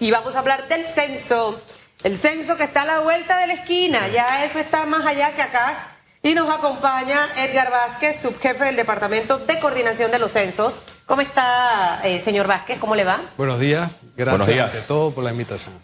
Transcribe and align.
y 0.00 0.10
vamos 0.10 0.36
a 0.36 0.40
hablar 0.40 0.68
del 0.68 0.86
censo. 0.86 1.60
El 2.02 2.16
censo 2.16 2.56
que 2.56 2.64
está 2.64 2.82
a 2.82 2.86
la 2.86 3.00
vuelta 3.00 3.36
de 3.38 3.48
la 3.48 3.52
esquina, 3.54 4.08
ya 4.08 4.44
eso 4.44 4.58
está 4.58 4.86
más 4.86 5.04
allá 5.04 5.34
que 5.34 5.42
acá. 5.42 5.96
Y 6.22 6.34
nos 6.34 6.52
acompaña 6.52 7.18
Edgar 7.36 7.70
Vázquez, 7.70 8.20
subjefe 8.20 8.64
del 8.64 8.76
Departamento 8.76 9.38
de 9.38 9.58
Coordinación 9.60 10.10
de 10.10 10.18
los 10.18 10.32
Censos. 10.32 10.80
¿Cómo 11.06 11.22
está, 11.22 12.00
eh, 12.04 12.20
señor 12.20 12.46
Vázquez? 12.46 12.78
¿Cómo 12.78 12.94
le 12.94 13.04
va? 13.04 13.20
Buenos 13.36 13.60
días. 13.60 13.90
Gracias 14.16 14.60
ante 14.60 14.80
todo 14.82 15.12
por 15.12 15.24
la 15.24 15.30
invitación. 15.30 15.80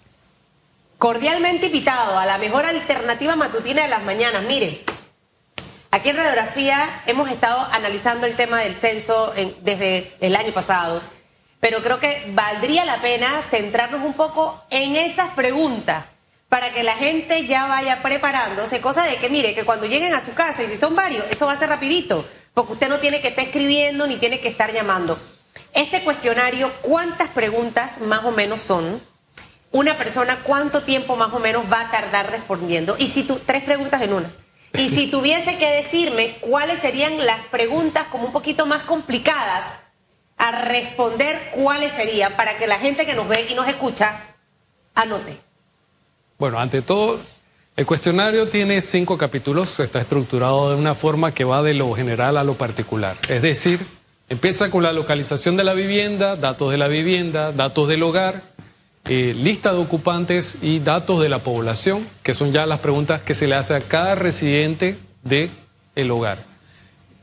Cordialmente 0.98 1.66
invitado 1.66 2.18
a 2.18 2.26
la 2.26 2.38
mejor 2.38 2.64
alternativa 2.64 3.36
matutina 3.36 3.82
de 3.82 3.88
las 3.88 4.02
mañanas. 4.02 4.42
Mire, 4.42 4.84
aquí 5.90 6.10
en 6.10 6.16
Radiografía 6.16 7.02
hemos 7.06 7.30
estado 7.30 7.60
analizando 7.72 8.26
el 8.26 8.34
tema 8.34 8.58
del 8.60 8.74
censo 8.74 9.32
desde 9.62 10.16
el 10.20 10.34
año 10.36 10.52
pasado 10.52 11.00
pero 11.64 11.82
creo 11.82 11.98
que 11.98 12.30
valdría 12.34 12.84
la 12.84 13.00
pena 13.00 13.40
centrarnos 13.40 14.02
un 14.02 14.12
poco 14.12 14.62
en 14.68 14.96
esas 14.96 15.30
preguntas 15.30 16.04
para 16.50 16.74
que 16.74 16.82
la 16.82 16.92
gente 16.92 17.46
ya 17.46 17.64
vaya 17.66 18.02
preparándose, 18.02 18.82
cosa 18.82 19.04
de 19.04 19.16
que 19.16 19.30
mire, 19.30 19.54
que 19.54 19.64
cuando 19.64 19.86
lleguen 19.86 20.12
a 20.12 20.20
su 20.20 20.34
casa, 20.34 20.62
y 20.62 20.66
si 20.66 20.76
son 20.76 20.94
varios, 20.94 21.24
eso 21.30 21.46
va 21.46 21.54
a 21.54 21.58
ser 21.58 21.70
rapidito, 21.70 22.28
porque 22.52 22.74
usted 22.74 22.90
no 22.90 22.98
tiene 22.98 23.22
que 23.22 23.28
estar 23.28 23.46
escribiendo 23.46 24.06
ni 24.06 24.18
tiene 24.18 24.40
que 24.40 24.48
estar 24.48 24.74
llamando. 24.74 25.18
Este 25.72 26.02
cuestionario, 26.02 26.70
¿cuántas 26.82 27.28
preguntas 27.28 27.98
más 27.98 28.26
o 28.26 28.30
menos 28.30 28.60
son? 28.60 29.02
Una 29.72 29.96
persona, 29.96 30.42
¿cuánto 30.42 30.82
tiempo 30.82 31.16
más 31.16 31.32
o 31.32 31.38
menos 31.38 31.64
va 31.72 31.80
a 31.80 31.90
tardar 31.90 32.30
respondiendo? 32.30 32.94
Y 32.98 33.06
si 33.06 33.22
tú, 33.22 33.40
tres 33.42 33.64
preguntas 33.64 34.02
en 34.02 34.12
una. 34.12 34.30
Y 34.74 34.90
si 34.90 35.06
tuviese 35.06 35.56
que 35.56 35.76
decirme 35.76 36.36
cuáles 36.42 36.80
serían 36.80 37.24
las 37.24 37.40
preguntas 37.46 38.04
como 38.10 38.26
un 38.26 38.32
poquito 38.32 38.66
más 38.66 38.82
complicadas, 38.82 39.78
a 40.36 40.62
responder 40.62 41.50
cuáles 41.52 41.92
serían 41.92 42.36
para 42.36 42.56
que 42.56 42.66
la 42.66 42.78
gente 42.78 43.06
que 43.06 43.14
nos 43.14 43.28
ve 43.28 43.46
y 43.48 43.54
nos 43.54 43.68
escucha 43.68 44.34
anote. 44.94 45.36
Bueno, 46.38 46.58
ante 46.58 46.82
todo, 46.82 47.18
el 47.76 47.86
cuestionario 47.86 48.48
tiene 48.48 48.80
cinco 48.80 49.18
capítulos, 49.18 49.80
está 49.80 50.00
estructurado 50.00 50.70
de 50.70 50.76
una 50.76 50.94
forma 50.94 51.32
que 51.32 51.44
va 51.44 51.62
de 51.62 51.74
lo 51.74 51.92
general 51.94 52.36
a 52.36 52.44
lo 52.44 52.54
particular. 52.54 53.16
Es 53.28 53.42
decir, 53.42 53.86
empieza 54.28 54.70
con 54.70 54.82
la 54.82 54.92
localización 54.92 55.56
de 55.56 55.64
la 55.64 55.74
vivienda, 55.74 56.36
datos 56.36 56.70
de 56.70 56.78
la 56.78 56.88
vivienda, 56.88 57.52
datos 57.52 57.88
del 57.88 58.02
hogar, 58.02 58.54
eh, 59.06 59.34
lista 59.36 59.72
de 59.72 59.78
ocupantes 59.78 60.56
y 60.62 60.80
datos 60.80 61.20
de 61.20 61.28
la 61.28 61.40
población, 61.40 62.06
que 62.22 62.32
son 62.32 62.52
ya 62.52 62.64
las 62.64 62.80
preguntas 62.80 63.22
que 63.22 63.34
se 63.34 63.46
le 63.46 63.54
hace 63.54 63.74
a 63.74 63.80
cada 63.80 64.14
residente 64.14 64.98
del 65.22 65.50
el 65.94 66.10
hogar. 66.10 66.38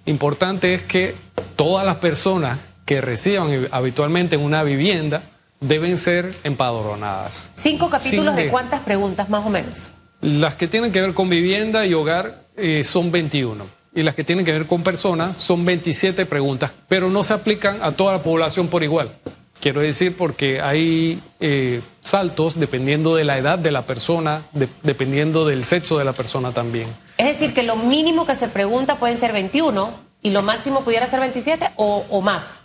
Importante 0.06 0.74
es 0.74 0.82
que 0.82 1.16
todas 1.56 1.86
las 1.86 1.98
personas 1.98 2.60
que 2.86 3.02
reciban 3.02 3.68
habitualmente 3.72 4.36
en 4.36 4.42
una 4.42 4.64
vivienda 4.64 5.24
deben 5.60 5.98
ser 5.98 6.34
empadronadas. 6.44 7.50
¿Cinco 7.54 7.90
capítulos 7.90 8.36
de... 8.36 8.50
cuántas 8.50 8.82
preguntas 8.82 9.30
más 9.30 9.46
o 9.46 9.50
menos? 9.50 9.90
Las 10.22 10.56
que 10.56 10.68
tienen 10.68 10.92
que 10.92 11.02
ver 11.02 11.14
con 11.14 11.30
vivienda 11.30 11.86
y 11.86 11.94
hogar 11.94 12.44
eh, 12.58 12.84
son 12.84 13.12
21 13.12 13.66
y 13.94 14.04
las 14.04 14.16
que 14.16 14.24
tienen 14.24 14.46
que 14.46 14.52
ver 14.52 14.68
con 14.68 14.84
personas 14.84 15.38
son 15.38 15.66
27 15.66 16.26
preguntas, 16.26 16.74
pero 16.88 17.10
no 17.10 17.24
se 17.24 17.34
aplican 17.34 17.82
a 17.82 17.92
toda 17.92 18.14
la 18.14 18.24
población 18.24 18.68
por 18.68 18.84
igual. 18.84 19.18
Quiero 19.60 19.82
decir 19.82 20.16
porque 20.18 20.60
hay 20.60 21.22
eh, 21.40 21.82
saltos 22.00 22.60
dependiendo 22.60 23.16
de 23.16 23.24
la 23.24 23.38
edad 23.38 23.60
de 23.60 23.70
la 23.70 23.86
persona, 23.86 24.44
dependiendo 24.82 25.46
del 25.46 25.66
sexo 25.66 26.00
de 26.00 26.06
la 26.06 26.14
persona 26.14 26.52
también. 26.52 26.88
Es 27.18 27.28
decir, 27.28 27.54
que 27.54 27.62
lo 27.62 27.76
mínimo 27.76 28.26
que 28.26 28.34
se 28.34 28.48
pregunta 28.48 28.98
pueden 28.98 29.18
ser 29.18 29.34
21 29.34 29.94
y 30.24 30.32
lo 30.32 30.42
máximo 30.42 30.84
pudiera 30.84 31.06
ser 31.06 31.20
27 31.20 31.74
o, 31.76 32.06
o 32.10 32.22
más. 32.22 32.64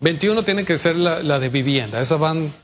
21 0.00 0.42
tienen 0.44 0.64
que 0.64 0.78
ser 0.78 0.96
la, 0.96 1.38
de 1.38 1.48
vivienda, 1.50 2.00
esas 2.00 2.18
van 2.18 2.54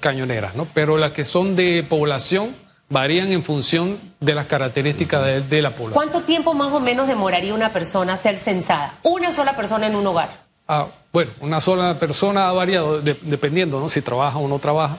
cañoneras, 0.00 0.54
¿no? 0.54 0.66
Pero 0.72 0.96
las 0.96 1.12
que 1.12 1.24
son 1.24 1.54
de 1.54 1.84
población 1.86 2.56
varían 2.88 3.30
en 3.32 3.42
función 3.42 3.98
de 4.18 4.34
las 4.34 4.46
características 4.46 5.48
de, 5.48 5.62
la 5.62 5.70
población. 5.70 5.92
¿Cuánto 5.92 6.22
tiempo 6.22 6.54
más 6.54 6.72
o 6.72 6.80
menos 6.80 7.06
demoraría 7.06 7.52
una 7.52 7.72
persona 7.72 8.16
ser 8.16 8.38
censada? 8.38 8.98
Una 9.02 9.30
sola 9.30 9.54
persona 9.54 9.86
en 9.88 9.94
un 9.94 10.06
hogar. 10.06 10.44
Ah, 10.66 10.86
bueno, 11.12 11.32
una 11.40 11.60
sola 11.60 11.98
persona 11.98 12.48
ha 12.48 12.52
variado 12.52 13.00
dependiendo, 13.02 13.78
¿no? 13.78 13.90
Si 13.90 14.00
trabaja 14.00 14.38
o 14.38 14.48
no 14.48 14.58
trabaja. 14.58 14.98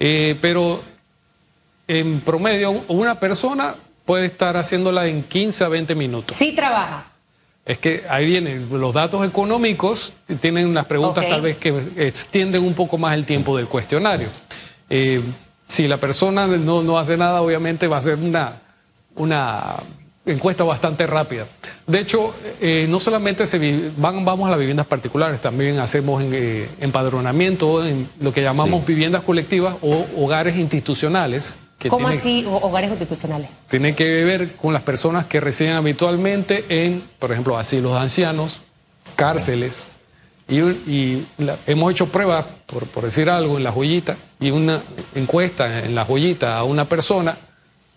Eh, 0.00 0.36
pero 0.40 0.80
en 1.86 2.20
promedio, 2.22 2.84
una 2.88 3.20
persona 3.20 3.74
puede 4.06 4.26
estar 4.26 4.56
haciéndola 4.56 5.06
en 5.06 5.24
15 5.24 5.64
a 5.64 5.68
20 5.68 5.94
minutos. 5.94 6.36
Sí 6.36 6.52
trabaja 6.52 7.17
es 7.68 7.76
que 7.76 8.04
ahí 8.08 8.24
vienen 8.24 8.66
los 8.72 8.94
datos 8.94 9.28
económicos, 9.28 10.14
tienen 10.40 10.66
unas 10.66 10.86
preguntas 10.86 11.28
tal 11.28 11.42
vez 11.42 11.58
que 11.58 11.68
extienden 11.98 12.64
un 12.64 12.72
poco 12.72 12.96
más 12.96 13.12
el 13.12 13.26
tiempo 13.26 13.54
del 13.58 13.68
cuestionario. 13.68 14.28
Eh, 14.88 15.20
si 15.66 15.86
la 15.86 15.98
persona 15.98 16.46
no, 16.46 16.98
hace 16.98 17.18
nada, 17.18 17.42
obviamente 17.42 17.86
va 17.86 17.98
a 17.98 18.00
ser 18.00 18.14
una, 18.14 18.54
una 19.16 19.82
encuesta 20.24 20.64
bastante 20.64 21.06
rápida. 21.06 21.46
De 21.86 22.00
hecho, 22.00 22.34
eh, 22.58 22.86
no 22.88 23.00
solamente 23.00 23.46
se 23.46 23.92
van, 23.98 24.24
vamos 24.24 24.46
a 24.46 24.50
las 24.50 24.58
viviendas 24.58 24.86
particulares, 24.86 25.38
también 25.38 25.78
hacemos 25.78 26.22
eh, 26.24 26.70
empadronamiento 26.80 27.84
en 27.84 28.08
lo 28.18 28.32
que 28.32 28.40
llamamos 28.40 28.86
viviendas 28.86 29.22
colectivas 29.24 29.74
o 29.82 30.06
hogares 30.16 30.56
institucionales 30.56 31.58
¿Cómo 31.88 32.08
así 32.08 32.44
hogares 32.46 32.90
institucionales? 32.90 33.50
Tiene 33.68 33.94
que 33.94 34.24
ver 34.24 34.56
con 34.56 34.72
las 34.72 34.82
personas 34.82 35.26
que 35.26 35.38
residen 35.38 35.74
habitualmente 35.74 36.64
en, 36.68 37.04
por 37.18 37.30
ejemplo, 37.30 37.56
asilos 37.56 37.92
de 37.92 38.00
ancianos, 38.00 38.60
cárceles. 39.14 39.86
Y, 40.48 41.26
hemos 41.66 41.92
hecho 41.92 42.08
pruebas, 42.08 42.46
por, 42.66 42.86
por, 42.88 43.04
decir 43.04 43.30
algo, 43.30 43.58
en 43.58 43.64
la 43.64 43.70
joyita, 43.70 44.16
y 44.40 44.50
una 44.50 44.82
encuesta 45.14 45.84
en 45.84 45.94
la 45.94 46.04
joyita 46.04 46.58
a 46.58 46.64
una 46.64 46.88
persona 46.88 47.38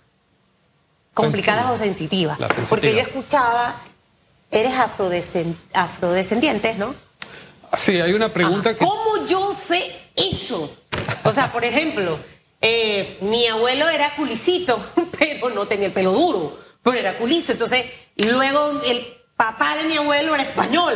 complicadas 1.13 1.69
o 1.71 1.77
sensitivas? 1.77 2.39
Porque 2.69 2.93
yo 2.93 3.01
escuchaba, 3.01 3.75
eres 4.53 4.75
afrodescendiente, 4.79 6.77
¿no? 6.77 7.08
Sí, 7.77 8.01
hay 8.01 8.13
una 8.13 8.29
pregunta 8.29 8.75
que... 8.75 8.85
¿Cómo 8.85 9.27
yo 9.27 9.53
sé 9.53 10.11
eso? 10.17 10.77
O 11.25 11.33
sea, 11.33 11.53
por 11.53 11.65
ejemplo... 11.65 12.19
Eh, 12.61 13.19
mi 13.21 13.47
abuelo 13.47 13.89
era 13.89 14.15
culicito, 14.17 14.79
pero 15.19 15.51
no 15.51 15.69
tenía 15.69 15.87
el 15.87 15.93
pelo 15.93 16.13
duro, 16.13 16.59
pero 16.83 16.99
era 16.99 17.17
culizo. 17.17 17.53
Entonces, 17.53 17.85
luego 18.17 18.83
el 18.85 19.07
papá 19.37 19.77
de 19.77 19.85
mi 19.85 19.97
abuelo 19.97 20.35
era 20.35 20.43
español. 20.43 20.95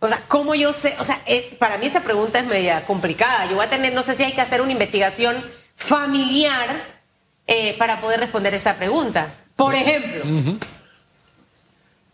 O 0.00 0.08
sea, 0.08 0.22
¿cómo 0.28 0.54
yo 0.54 0.72
sé? 0.72 0.94
O 1.00 1.04
sea, 1.04 1.20
eh, 1.26 1.56
para 1.58 1.78
mí 1.78 1.86
esa 1.86 2.02
pregunta 2.02 2.38
es 2.38 2.46
media 2.46 2.84
complicada. 2.84 3.46
Yo 3.46 3.56
voy 3.56 3.64
a 3.64 3.70
tener, 3.70 3.92
no 3.94 4.02
sé 4.02 4.14
si 4.14 4.22
hay 4.22 4.32
que 4.32 4.40
hacer 4.40 4.60
una 4.60 4.72
investigación 4.72 5.36
familiar 5.74 7.00
eh, 7.46 7.74
para 7.78 8.00
poder 8.00 8.20
responder 8.20 8.54
esa 8.54 8.76
pregunta. 8.76 9.34
Por 9.56 9.74
ejemplo. 9.74 10.22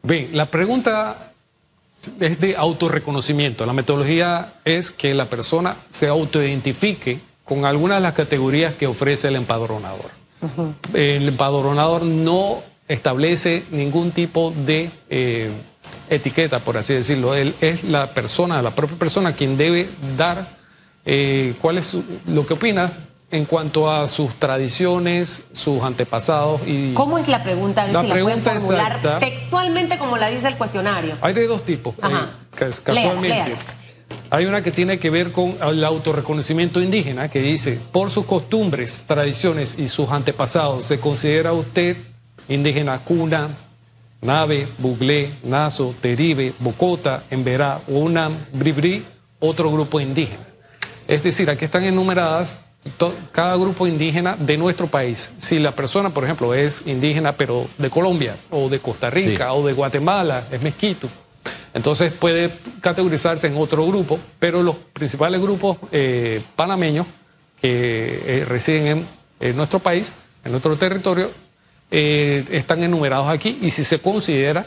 Bien, 0.03 0.31
la 0.33 0.47
pregunta 0.47 1.34
es 2.21 2.41
de 2.41 2.57
autorreconocimiento. 2.57 3.67
La 3.67 3.73
metodología 3.73 4.55
es 4.65 4.91
que 4.91 5.15
la 5.15 5.29
persona 5.31 5.77
se 5.91 6.09
autoidentifique 6.09 7.21
con 7.45 7.65
algunas 7.65 7.99
de 7.99 8.03
las 8.03 8.15
categorías 8.15 8.75
que 8.75 8.87
ofrece 8.87 9.29
el 9.29 9.37
empadronador. 9.37 10.11
El 10.93 11.29
empadronador 11.29 12.03
no 12.03 12.63
establece 12.87 13.65
ningún 13.71 14.13
tipo 14.13 14.53
de 14.65 14.91
eh, 15.09 15.51
etiqueta, 16.11 16.61
por 16.61 16.77
así 16.77 16.95
decirlo. 16.95 17.35
Él 17.35 17.55
es 17.61 17.85
la 17.85 18.13
persona, 18.13 18.61
la 18.63 18.75
propia 18.75 18.99
persona 18.99 19.33
quien 19.33 19.57
debe 19.57 19.89
dar 20.17 20.57
eh, 21.05 21.55
cuál 21.61 21.79
es 21.79 21.97
lo 22.27 22.47
que 22.47 22.55
opinas 22.55 22.99
en 23.35 23.45
cuanto 23.47 23.91
a 23.91 24.07
sus 24.07 24.35
tradiciones, 24.39 25.43
sus 25.53 25.83
antepasados 25.83 26.61
y... 26.67 26.95
¿Cómo 26.95 27.19
es 27.19 27.27
la 27.29 27.43
pregunta? 27.43 27.83
A 27.83 27.87
ver 27.87 27.95
La 27.95 28.01
si 28.03 28.07
la 28.09 28.15
pregunta 28.15 28.53
formular 28.53 28.93
exacta- 28.97 29.19
textualmente 29.19 29.99
como 29.99 30.17
la 30.17 30.29
dice 30.31 30.47
el 30.49 30.57
cuestionario. 30.57 31.17
Hay 31.21 31.35
de 31.35 31.47
dos 31.47 31.65
tipos, 31.65 31.95
Ajá. 32.01 32.31
eh, 32.33 32.57
cas- 32.57 32.81
casualmente. 32.81 33.29
Léala, 33.29 33.47
léala. 33.49 33.63
Hay 34.31 34.47
una 34.47 34.63
que 34.63 34.71
tiene 34.71 34.99
que 34.99 35.11
ver 35.11 35.33
con 35.33 35.57
el 35.63 35.85
autorreconocimiento 35.85 36.81
indígena, 36.81 37.29
que 37.29 37.41
dice, 37.41 37.81
por 37.93 38.11
sus 38.11 38.25
costumbres, 38.25 39.03
tradiciones 39.07 39.77
y 39.79 39.89
sus 39.89 40.11
antepasados, 40.11 40.85
¿se 40.87 40.99
considera 41.01 41.53
usted 41.53 41.97
indígena 42.49 42.99
cuna, 43.01 43.49
nave, 44.21 44.69
buglé, 44.79 45.31
nazo, 45.43 45.95
teribe, 46.01 46.53
bocota, 46.59 47.25
emberá, 47.31 47.81
unam, 47.89 48.37
bribri, 48.53 49.05
otro 49.41 49.71
grupo 49.71 50.01
indígena? 50.01 50.45
Es 51.07 51.23
decir, 51.23 51.51
aquí 51.51 51.65
están 51.65 51.85
enumeradas 51.85 52.59
cada 53.33 53.57
grupo 53.57 53.87
indígena 53.87 54.37
de 54.37 54.57
nuestro 54.57 54.87
país. 54.87 55.33
Si 55.39 55.59
la 55.59 55.75
persona, 55.75 56.11
por 56.11 56.25
ejemplo, 56.25 56.55
es 56.55 56.83
indígena, 56.87 57.33
pero 57.33 57.69
de 57.79 57.91
Colombia, 57.91 58.37
o 58.51 58.69
de 58.69 58.81
Costa 58.81 59.11
Rica, 59.11 59.53
o 59.53 59.67
de 59.67 59.73
Guatemala, 59.73 60.49
es 60.51 60.61
mezquito, 60.61 61.09
entonces 61.73 62.13
puede 62.13 62.53
categorizarse 62.81 63.47
en 63.47 63.57
otro 63.57 63.87
grupo, 63.87 64.21
pero 64.39 64.63
los 64.63 64.77
principales 64.77 65.41
grupos 65.41 65.79
eh, 65.91 66.43
panameños 66.55 67.07
que 67.61 68.23
eh, 68.27 68.45
residen 68.45 68.87
en, 68.87 69.07
en 69.41 69.57
nuestro 69.57 69.81
país, 69.81 70.15
en 70.45 70.53
nuestro 70.53 70.77
territorio, 70.77 71.31
eh, 71.91 72.45
están 72.51 72.83
enumerados 72.83 73.29
aquí 73.29 73.59
y 73.61 73.71
si 73.71 73.85
se 73.85 74.01
considera, 74.01 74.67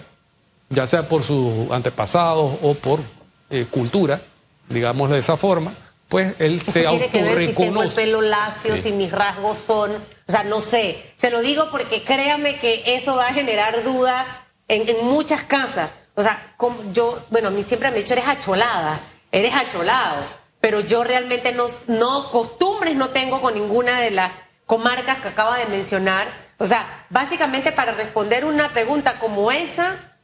ya 0.69 0.87
sea 0.87 1.07
por 1.07 1.23
sus 1.23 1.69
antepasados 1.71 2.55
o 2.61 2.73
por 2.73 3.01
eh, 3.49 3.65
cultura, 3.69 4.21
digámoslo 4.69 5.15
de 5.15 5.19
esa 5.19 5.35
forma, 5.35 5.73
pues 6.07 6.35
él 6.39 6.61
se 6.61 6.83
tiene 6.83 7.09
que 7.09 7.21
ver 7.21 7.37
si 7.39 7.53
tengo 7.53 7.81
el 7.81 7.87
autorreconoce. 7.87 8.01
pelo 8.01 8.21
lacio, 8.21 8.77
si 8.77 8.91
mis 8.91 9.11
rasgos 9.11 9.59
son, 9.59 9.95
o 9.95 10.31
sea, 10.31 10.43
no 10.43 10.61
sé. 10.61 11.03
Se 11.15 11.29
lo 11.29 11.41
digo 11.41 11.69
porque 11.69 12.03
créame 12.03 12.59
que 12.59 12.81
eso 12.95 13.15
va 13.15 13.27
a 13.27 13.33
generar 13.33 13.83
duda 13.83 14.45
en, 14.67 14.87
en 14.87 15.05
muchas 15.05 15.43
casas. 15.43 15.89
O 16.15 16.23
sea, 16.23 16.53
como 16.57 16.91
yo, 16.93 17.25
bueno, 17.29 17.49
a 17.49 17.51
mí 17.51 17.61
siempre 17.61 17.89
me 17.91 17.97
han 17.97 18.03
dicho, 18.03 18.13
eres 18.13 18.27
acholada, 18.27 18.99
eres 19.31 19.53
acholado, 19.53 20.23
pero 20.61 20.79
yo 20.79 21.03
realmente 21.03 21.51
no, 21.51 21.67
no 21.87 22.31
costumbres 22.31 22.95
no 22.95 23.09
tengo 23.09 23.41
con 23.41 23.53
ninguna 23.53 23.99
de 24.01 24.11
las 24.11 24.31
comarcas 24.65 25.17
que 25.17 25.27
acaba 25.27 25.57
de 25.57 25.65
mencionar. 25.67 26.27
O 26.57 26.65
sea, 26.65 27.05
básicamente 27.09 27.71
para 27.71 27.91
responder 27.91 28.45
una 28.45 28.69
pregunta 28.69 29.19
como 29.19 29.51
esa, 29.51 30.16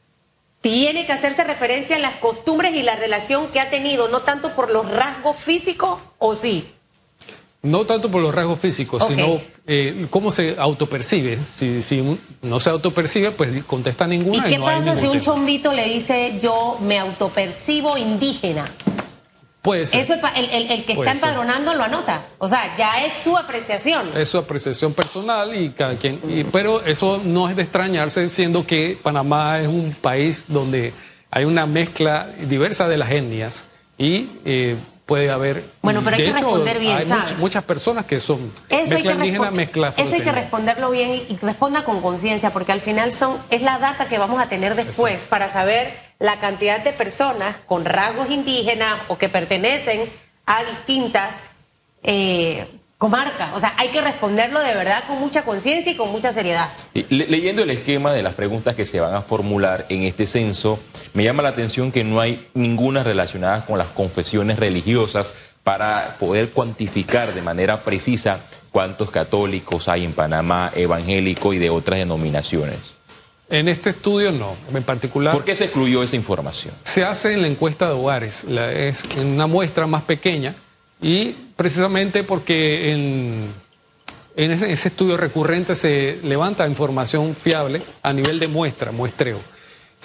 tiene 0.64 1.04
que 1.04 1.12
hacerse 1.12 1.44
referencia 1.44 1.96
a 1.96 1.98
las 1.98 2.14
costumbres 2.14 2.74
y 2.74 2.82
la 2.82 2.96
relación 2.96 3.48
que 3.48 3.60
ha 3.60 3.68
tenido, 3.68 4.08
no 4.08 4.20
tanto 4.20 4.54
por 4.54 4.72
los 4.72 4.90
rasgos 4.90 5.36
físicos, 5.36 5.98
o 6.16 6.34
sí. 6.34 6.66
No 7.60 7.84
tanto 7.84 8.10
por 8.10 8.22
los 8.22 8.34
rasgos 8.34 8.60
físicos, 8.60 9.06
sino 9.06 9.42
eh, 9.66 10.06
cómo 10.08 10.30
se 10.30 10.56
autopercibe. 10.58 11.38
Si, 11.54 12.18
no 12.40 12.60
se 12.60 12.70
autopercibe, 12.70 13.30
pues 13.30 13.62
contesta 13.64 14.06
¿Y 14.06 14.16
ninguna. 14.16 14.48
qué 14.48 14.56
no 14.56 14.66
hay 14.66 14.78
pasa 14.78 14.98
si 14.98 15.06
un 15.06 15.20
chombito 15.20 15.74
le 15.74 15.84
dice 15.84 16.38
yo 16.40 16.78
me 16.80 16.98
autopercibo 16.98 17.98
indígena? 17.98 18.64
Puede 19.64 19.86
ser. 19.86 20.00
Eso 20.00 20.12
el, 20.36 20.70
el- 20.70 20.84
que 20.84 20.92
está 20.92 21.06
ser. 21.06 21.14
empadronando 21.16 21.72
lo 21.74 21.82
anota. 21.84 22.26
O 22.38 22.46
sea, 22.46 22.76
ya 22.76 23.04
es 23.06 23.14
su 23.14 23.34
apreciación. 23.36 24.10
Es 24.14 24.28
su 24.28 24.36
apreciación 24.38 24.92
personal 24.92 25.56
y 25.60 25.70
cada 25.70 25.96
quien. 25.96 26.20
y- 26.28 26.44
pero 26.44 26.84
eso 26.84 27.20
no 27.24 27.48
es 27.48 27.56
de 27.56 27.62
extrañarse, 27.62 28.28
siendo 28.28 28.66
que 28.66 28.98
Panamá 29.02 29.58
es 29.60 29.66
un 29.68 29.96
país 30.00 30.44
donde 30.48 30.92
hay 31.30 31.46
una 31.46 31.64
mezcla 31.66 32.28
diversa 32.46 32.86
de 32.88 32.98
las 32.98 33.10
etnias 33.10 33.66
y 33.98 34.28
eh, 34.44 34.76
puede 35.06 35.30
haber. 35.30 35.64
Bueno, 35.82 36.00
pero 36.02 36.16
hay 36.16 36.22
de 36.22 36.28
que 36.30 36.36
hecho, 36.36 36.46
responder 36.46 36.78
bien, 36.78 36.96
Hay 36.96 37.34
muchas 37.38 37.64
personas 37.64 38.06
que 38.06 38.20
son 38.20 38.52
Eso 38.68 38.94
mezcla 38.94 39.12
indígena, 39.12 39.50
mezcla 39.50 39.94
eso 39.96 40.14
hay 40.14 40.20
que 40.22 40.32
responderlo 40.32 40.90
bien 40.90 41.12
y, 41.12 41.26
y 41.32 41.38
responda 41.40 41.84
con 41.84 42.00
conciencia, 42.00 42.52
porque 42.52 42.72
al 42.72 42.80
final 42.80 43.12
son 43.12 43.36
es 43.50 43.62
la 43.62 43.78
data 43.78 44.08
que 44.08 44.18
vamos 44.18 44.42
a 44.42 44.48
tener 44.48 44.74
después 44.74 45.26
para 45.26 45.48
saber 45.48 45.94
la 46.18 46.38
cantidad 46.38 46.82
de 46.82 46.92
personas 46.92 47.58
con 47.66 47.84
rasgos 47.84 48.30
indígenas 48.30 48.94
o 49.08 49.18
que 49.18 49.28
pertenecen 49.28 50.10
a 50.46 50.64
distintas 50.64 51.50
eh, 52.02 52.66
comarcas. 53.08 53.50
O 53.52 53.60
sea, 53.60 53.74
hay 53.76 53.88
que 53.88 54.00
responderlo 54.00 54.60
de 54.60 54.74
verdad 54.74 55.04
con 55.06 55.20
mucha 55.20 55.42
conciencia 55.44 55.92
y 55.92 55.94
con 55.94 56.10
mucha 56.10 56.32
seriedad. 56.32 56.72
Le- 56.94 57.26
leyendo 57.26 57.62
el 57.62 57.68
esquema 57.68 58.14
de 58.14 58.22
las 58.22 58.32
preguntas 58.32 58.74
que 58.74 58.86
se 58.86 58.98
van 58.98 59.14
a 59.14 59.20
formular 59.20 59.84
en 59.90 60.04
este 60.04 60.24
censo, 60.24 60.78
me 61.12 61.22
llama 61.22 61.42
la 61.42 61.50
atención 61.50 61.92
que 61.92 62.02
no 62.02 62.18
hay 62.18 62.48
ninguna 62.54 63.02
relacionada 63.02 63.66
con 63.66 63.76
las 63.76 63.88
confesiones 63.88 64.58
religiosas 64.58 65.34
para 65.62 66.16
poder 66.18 66.52
cuantificar 66.52 67.34
de 67.34 67.42
manera 67.42 67.82
precisa 67.84 68.40
cuántos 68.72 69.10
católicos 69.10 69.86
hay 69.88 70.04
en 70.06 70.14
Panamá, 70.14 70.72
evangélico 70.74 71.52
y 71.52 71.58
de 71.58 71.68
otras 71.68 71.98
denominaciones. 71.98 72.94
En 73.50 73.68
este 73.68 73.90
estudio 73.90 74.32
no, 74.32 74.56
en 74.74 74.82
particular. 74.82 75.34
¿Por 75.34 75.44
qué 75.44 75.54
se 75.54 75.64
excluyó 75.64 76.02
esa 76.02 76.16
información? 76.16 76.72
Se 76.84 77.04
hace 77.04 77.34
en 77.34 77.42
la 77.42 77.48
encuesta 77.48 77.86
de 77.86 77.92
hogares, 77.92 78.44
la- 78.44 78.72
es 78.72 79.02
en 79.18 79.26
una 79.26 79.46
muestra 79.46 79.86
más 79.86 80.04
pequeña 80.04 80.54
y 81.02 81.34
precisamente 81.56 82.22
porque 82.24 82.92
en, 82.92 83.52
en 84.36 84.50
ese, 84.50 84.72
ese 84.72 84.88
estudio 84.88 85.16
recurrente 85.16 85.74
se 85.74 86.18
levanta 86.22 86.66
información 86.66 87.34
fiable 87.34 87.82
a 88.02 88.12
nivel 88.12 88.38
de 88.38 88.48
muestra, 88.48 88.92
muestreo. 88.92 89.40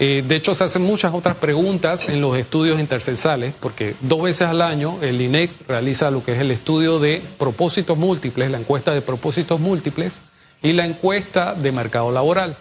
Eh, 0.02 0.24
de 0.26 0.36
hecho, 0.38 0.56
se 0.56 0.64
hacen 0.64 0.82
muchas 0.82 1.14
otras 1.14 1.36
preguntas 1.36 2.08
en 2.08 2.22
los 2.22 2.38
estudios 2.38 2.80
intercensales, 2.80 3.54
porque 3.60 3.96
dos 4.00 4.22
veces 4.22 4.48
al 4.48 4.62
año 4.62 4.98
el 5.02 5.22
INEC 5.22 5.52
realiza 5.68 6.10
lo 6.10 6.24
que 6.24 6.32
es 6.32 6.40
el 6.40 6.52
estudio 6.52 7.00
de 7.00 7.22
propósitos 7.38 7.98
múltiples, 7.98 8.50
la 8.50 8.60
encuesta 8.60 8.94
de 8.94 9.02
propósitos 9.02 9.60
múltiples 9.60 10.20
y 10.62 10.72
la 10.72 10.86
encuesta 10.86 11.54
de 11.54 11.74
mercado 11.74 12.14
laboral 12.14 12.58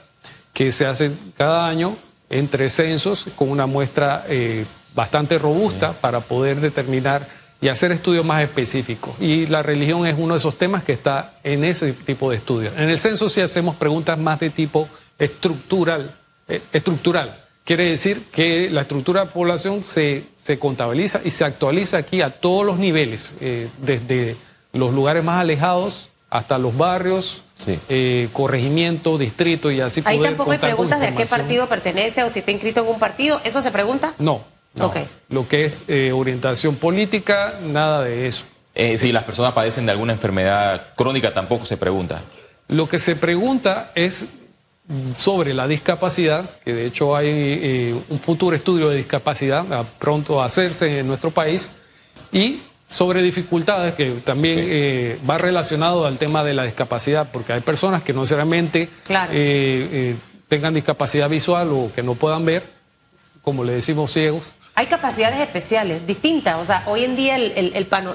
que 0.52 0.73
se 0.73 0.87
hace 0.87 1.12
cada 1.37 1.69
año 1.69 1.96
entre 2.31 2.69
censos 2.69 3.29
con 3.37 3.49
una 3.49 3.67
muestra 3.67 4.25
eh, 4.29 4.67
bastante 4.93 5.38
robusta 5.38 5.93
para 5.93 6.19
poder 6.19 6.61
determinar 6.61 7.29
y 7.60 7.69
hacer 7.69 7.90
estudios 7.93 8.25
más 8.25 8.43
específicos. 8.43 9.14
Y 9.20 9.46
la 9.46 9.62
religión 9.62 10.06
es 10.06 10.14
uno 10.16 10.34
de 10.34 10.38
esos 10.38 10.56
temas 10.56 10.82
que 10.84 10.93
está 10.93 11.34
en 11.43 11.64
ese 11.64 11.93
tipo 11.93 12.31
de 12.31 12.37
estudios. 12.37 12.72
En 12.76 12.88
el 12.88 12.99
censo 12.99 13.28
sí 13.28 13.40
hacemos 13.40 13.76
preguntas 13.76 14.16
más 14.19 14.38
de 14.40 14.50
tipo 14.50 14.88
estructural. 15.19 16.14
eh, 16.49 16.62
estructural. 16.72 17.44
Quiere 17.64 17.90
decir 17.90 18.25
que 18.32 18.70
la 18.70 18.81
estructura 18.82 19.20
de 19.20 19.26
la 19.26 19.32
población 19.32 19.84
se, 19.84 20.25
se 20.37 20.58
contabiliza 20.58 21.20
y 21.22 21.30
se 21.30 21.44
actualiza 21.44 21.99
aquí 21.99 22.23
a 22.23 22.30
todos 22.30 22.64
los 22.64 22.78
niveles, 22.78 23.35
eh, 23.40 23.68
desde 23.82 24.37
los 24.73 24.94
lugares 24.94 25.23
más 25.23 25.40
alejados 25.42 26.09
hasta 26.30 26.59
los 26.59 26.75
barrios, 26.76 27.42
Sí. 27.54 27.78
eh, 27.90 28.28
corregimiento, 28.32 29.18
distrito 29.18 29.71
y 29.71 29.80
así 29.82 30.00
Ahí 30.06 30.16
poder 30.16 30.30
tampoco 30.30 30.52
hay 30.52 30.59
preguntas 30.59 31.00
de 31.00 31.09
a 31.09 31.14
qué 31.14 31.26
partido 31.26 31.68
pertenece 31.68 32.23
o 32.23 32.30
si 32.30 32.38
está 32.38 32.52
inscrito 32.52 32.80
en 32.82 32.87
un 32.88 32.99
partido. 32.99 33.40
¿Eso 33.44 33.61
se 33.61 33.71
pregunta? 33.71 34.14
No, 34.18 34.44
no. 34.75 34.92
Lo 35.28 35.48
que 35.48 35.64
es 35.64 35.84
eh, 35.88 36.12
orientación 36.12 36.76
política, 36.76 37.58
nada 37.62 38.02
de 38.04 38.26
eso. 38.28 38.44
Eh, 38.75 38.96
si 38.98 39.10
las 39.12 39.25
personas 39.25 39.52
padecen 39.52 39.87
de 39.87 39.92
alguna 39.92 40.12
enfermedad 40.12 40.94
crónica, 40.96 41.34
tampoco 41.34 41.64
se 41.64 41.76
pregunta. 41.76 42.22
Lo 42.68 42.88
que 42.88 42.98
se 42.98 43.16
pregunta 43.16 43.90
es 43.94 44.25
mm, 44.87 45.14
sobre 45.16 45.52
la 45.54 45.66
discapacidad, 45.66 46.48
que 46.64 46.72
de 46.75 46.87
hecho 46.87 47.16
hay 47.16 47.26
eh, 47.28 48.00
un 48.08 48.20
futuro 48.20 48.54
estudio 48.54 48.88
de 48.90 48.96
discapacidad 48.96 49.70
a 49.72 49.84
pronto 49.84 50.40
a 50.40 50.44
hacerse 50.44 51.00
en 51.00 51.08
nuestro 51.08 51.30
país, 51.32 51.70
y 52.30 52.60
sobre 52.87 53.20
dificultades, 53.20 53.94
que 53.94 54.10
también 54.25 54.60
Ok. 54.60 54.64
eh, 54.68 55.18
va 55.28 55.38
relacionado 55.38 56.06
al 56.06 56.16
tema 56.18 56.44
de 56.44 56.54
la 56.54 56.62
discapacidad, 56.64 57.30
porque 57.32 57.52
hay 57.52 57.60
personas 57.60 58.02
que 58.02 58.12
no 58.12 58.20
necesariamente 58.20 58.88
Claro. 59.06 59.32
eh, 59.34 59.88
eh, 59.92 60.16
tengan 60.48 60.72
discapacidad 60.72 61.28
visual 61.28 61.68
o 61.72 61.90
que 61.94 62.02
no 62.02 62.14
puedan 62.14 62.44
ver, 62.44 62.62
como 63.42 63.64
le 63.64 63.72
decimos 63.72 64.12
ciegos. 64.12 64.44
Hay 64.78 64.87
capacidades 64.87 65.40
especiales, 65.40 66.06
distintas. 66.06 66.54
O 66.56 66.64
sea, 66.64 66.85
hoy 66.87 67.02
en 67.02 67.16
día 67.16 67.35
el, 67.35 67.50
el- 67.56 67.73
el 67.75 67.87
pano- 67.88 68.14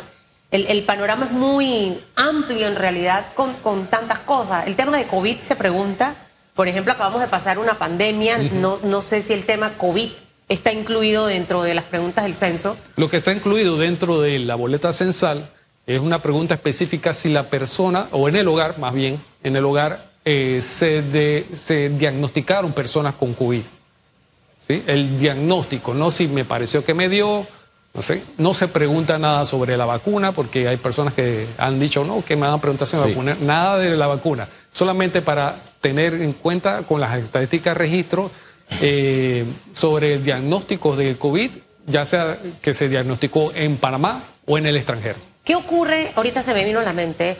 el- 0.49 0.65
el 0.67 0.83
panorama 0.85 1.25
es 1.25 1.31
muy 1.31 1.99
amplio 2.15 2.67
en 2.67 2.77
realidad 2.77 3.33
con, 3.35 3.53
con 3.55 3.87
tantas 3.87 4.19
cosas. 4.19 4.65
El 4.65 4.77
tema 4.77 4.95
de 4.97 5.05
COVID 5.05 5.39
se 5.41 5.57
pregunta, 5.57 6.15
por 6.53 6.69
ejemplo, 6.69 6.93
acabamos 6.93 7.19
de 7.19 7.27
pasar 7.27 7.59
una 7.59 7.77
pandemia, 7.77 8.37
no, 8.53 8.79
no 8.81 9.01
sé 9.01 9.21
si 9.21 9.33
el 9.33 9.45
tema 9.45 9.77
COVID 9.77 10.09
está 10.47 10.71
incluido 10.71 11.27
dentro 11.27 11.63
de 11.63 11.73
las 11.73 11.83
preguntas 11.83 12.23
del 12.23 12.33
censo. 12.33 12.77
Lo 12.95 13.09
que 13.09 13.17
está 13.17 13.33
incluido 13.33 13.77
dentro 13.77 14.21
de 14.21 14.39
la 14.39 14.55
boleta 14.55 14.93
censal 14.93 15.49
es 15.85 15.99
una 15.99 16.21
pregunta 16.21 16.53
específica 16.53 17.13
si 17.13 17.27
la 17.27 17.49
persona, 17.49 18.07
o 18.11 18.29
en 18.29 18.37
el 18.37 18.47
hogar 18.47 18.79
más 18.79 18.93
bien, 18.93 19.21
en 19.43 19.57
el 19.57 19.65
hogar 19.65 20.11
eh, 20.23 20.59
se, 20.61 21.01
de- 21.01 21.45
se 21.55 21.89
diagnosticaron 21.89 22.71
personas 22.71 23.15
con 23.15 23.33
COVID. 23.33 23.63
¿Sí? 24.65 24.81
El 24.87 25.17
diagnóstico, 25.17 25.93
no 25.93 26.09
si 26.09 26.27
me 26.29 26.45
pareció 26.45 26.85
que 26.85 26.93
me 26.93 27.09
dio, 27.09 27.45
no 27.93 28.01
sé, 28.01 28.23
no 28.37 28.53
se 28.53 28.69
pregunta 28.69 29.17
nada 29.19 29.43
sobre 29.43 29.75
la 29.75 29.85
vacuna 29.85 30.31
porque 30.31 30.69
hay 30.69 30.77
personas 30.77 31.13
que 31.13 31.47
han 31.57 31.79
dicho, 31.79 32.05
no, 32.05 32.23
que 32.23 32.35
me 32.37 32.43
van 32.47 32.53
a 32.53 32.61
preguntar 32.61 32.87
si 32.87 32.95
me 32.95 33.03
Sí. 33.03 33.09
vacuné, 33.09 33.35
nada 33.41 33.77
de 33.77 33.97
la 33.97 34.07
vacuna, 34.07 34.47
solamente 34.71 35.21
para 35.21 35.57
tener 35.81 36.13
en 36.13 36.31
cuenta 36.31 36.83
con 36.83 37.01
las 37.01 37.13
estadísticas 37.17 37.73
de 37.73 37.77
registro 37.77 38.31
eh, 38.81 39.43
sobre 39.73 40.13
el 40.13 40.23
diagnóstico 40.23 40.95
del 40.95 41.17
COVID, 41.17 41.51
ya 41.87 42.05
sea 42.05 42.39
que 42.61 42.73
se 42.73 42.87
diagnosticó 42.87 43.51
en 43.53 43.75
Panamá 43.75 44.23
o 44.45 44.57
en 44.57 44.65
el 44.65 44.77
extranjero. 44.77 45.17
¿Qué 45.43 45.55
ocurre? 45.55 46.13
Ahorita 46.15 46.41
se 46.41 46.53
me 46.53 46.63
vino 46.63 46.79
a 46.79 46.83
la 46.83 46.93
mente. 46.93 47.35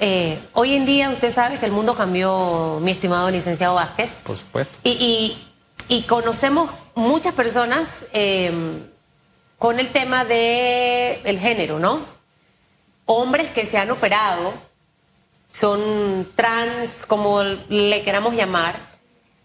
Eh, 0.00 0.38
hoy 0.54 0.74
en 0.74 0.86
día 0.86 1.10
usted 1.10 1.30
sabe 1.30 1.58
que 1.58 1.66
el 1.66 1.72
mundo 1.72 1.94
cambió, 1.94 2.78
mi 2.82 2.90
estimado 2.90 3.30
licenciado 3.30 3.74
Vázquez. 3.74 4.18
Por 4.24 4.36
supuesto. 4.38 4.78
Y, 4.84 4.90
y- 4.90 5.42
y 5.88 6.02
conocemos 6.02 6.70
muchas 6.94 7.34
personas 7.34 8.06
eh, 8.12 8.82
con 9.58 9.78
el 9.80 9.90
tema 9.90 10.24
del 10.24 11.20
el 11.24 11.38
género, 11.38 11.78
¿no? 11.78 12.04
Hombres 13.06 13.50
que 13.50 13.66
se 13.66 13.78
han 13.78 13.90
operado, 13.90 14.54
son 15.48 16.30
trans, 16.34 17.06
como 17.06 17.42
le 17.42 18.02
queramos 18.02 18.34
llamar. 18.34 18.96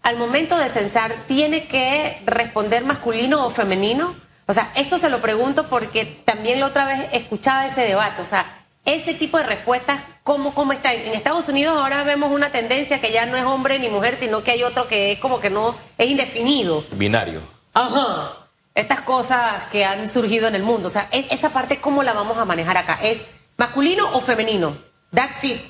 Al 0.02 0.16
momento 0.16 0.58
de 0.58 0.68
censar, 0.68 1.26
¿tiene 1.28 1.68
que 1.68 2.20
responder 2.26 2.84
masculino 2.84 3.46
o 3.46 3.50
femenino? 3.50 4.16
O 4.46 4.52
sea, 4.52 4.72
esto 4.74 4.98
se 4.98 5.08
lo 5.08 5.22
pregunto 5.22 5.68
porque 5.68 6.04
también 6.04 6.58
la 6.58 6.66
otra 6.66 6.86
vez 6.86 7.08
escuchaba 7.12 7.66
ese 7.66 7.82
debate. 7.82 8.20
O 8.20 8.26
sea, 8.26 8.61
ese 8.84 9.14
tipo 9.14 9.38
de 9.38 9.44
respuestas, 9.44 10.02
¿cómo, 10.24 10.54
cómo 10.54 10.72
está? 10.72 10.92
En 10.92 11.14
Estados 11.14 11.48
Unidos 11.48 11.74
ahora 11.76 12.02
vemos 12.04 12.30
una 12.32 12.50
tendencia 12.50 13.00
que 13.00 13.12
ya 13.12 13.26
no 13.26 13.36
es 13.36 13.44
hombre 13.44 13.78
ni 13.78 13.88
mujer, 13.88 14.16
sino 14.18 14.42
que 14.42 14.50
hay 14.52 14.62
otro 14.64 14.88
que 14.88 15.12
es 15.12 15.18
como 15.20 15.40
que 15.40 15.50
no, 15.50 15.74
es 15.98 16.08
indefinido. 16.10 16.84
Binario. 16.92 17.40
Ajá. 17.74 18.38
Estas 18.74 19.00
cosas 19.02 19.64
que 19.70 19.84
han 19.84 20.08
surgido 20.08 20.48
en 20.48 20.54
el 20.54 20.62
mundo. 20.62 20.88
O 20.88 20.90
sea, 20.90 21.08
e- 21.12 21.26
esa 21.30 21.50
parte, 21.50 21.80
¿cómo 21.80 22.02
la 22.02 22.12
vamos 22.12 22.38
a 22.38 22.44
manejar 22.44 22.76
acá? 22.78 22.98
¿Es 23.02 23.26
masculino 23.56 24.04
o 24.14 24.20
femenino? 24.20 24.76
That's 25.14 25.44
it. 25.44 25.60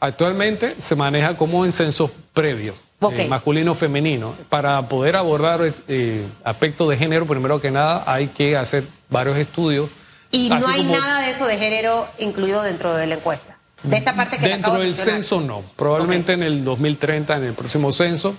Actualmente 0.00 0.76
se 0.78 0.94
maneja 0.94 1.36
como 1.36 1.64
en 1.64 1.72
censos 1.72 2.10
previos, 2.34 2.76
Ok. 3.00 3.14
eh, 3.20 3.28
masculino-femenino. 3.28 4.34
Para 4.50 4.86
poder 4.88 5.16
abordar 5.16 5.72
eh, 5.88 6.26
aspectos 6.44 6.88
de 6.90 6.96
género, 6.98 7.26
primero 7.26 7.60
que 7.60 7.70
nada 7.70 8.04
hay 8.06 8.26
que 8.28 8.56
hacer 8.56 8.84
varios 9.08 9.38
estudios. 9.38 9.88
Y 10.34 10.48
no 10.48 10.66
hay 10.66 10.82
como 10.82 10.96
nada 10.96 11.20
de 11.22 11.30
eso 11.30 11.46
de 11.46 11.56
género 11.58 12.08
incluido 12.18 12.62
dentro 12.62 12.94
de 12.94 13.06
la 13.06 13.14
encuesta. 13.16 13.58
De 13.82 13.96
esta 13.96 14.14
parte 14.16 14.38
que 14.38 14.48
Dentro 14.48 14.72
de 14.74 14.80
del 14.84 14.94
censo 14.94 15.40
no, 15.40 15.62
probablemente 15.76 16.32
en 16.32 16.42
el 16.42 16.64
2030, 16.64 17.36
en 17.36 17.44
el 17.44 17.52
próximo 17.54 17.92
censo, 17.92 18.34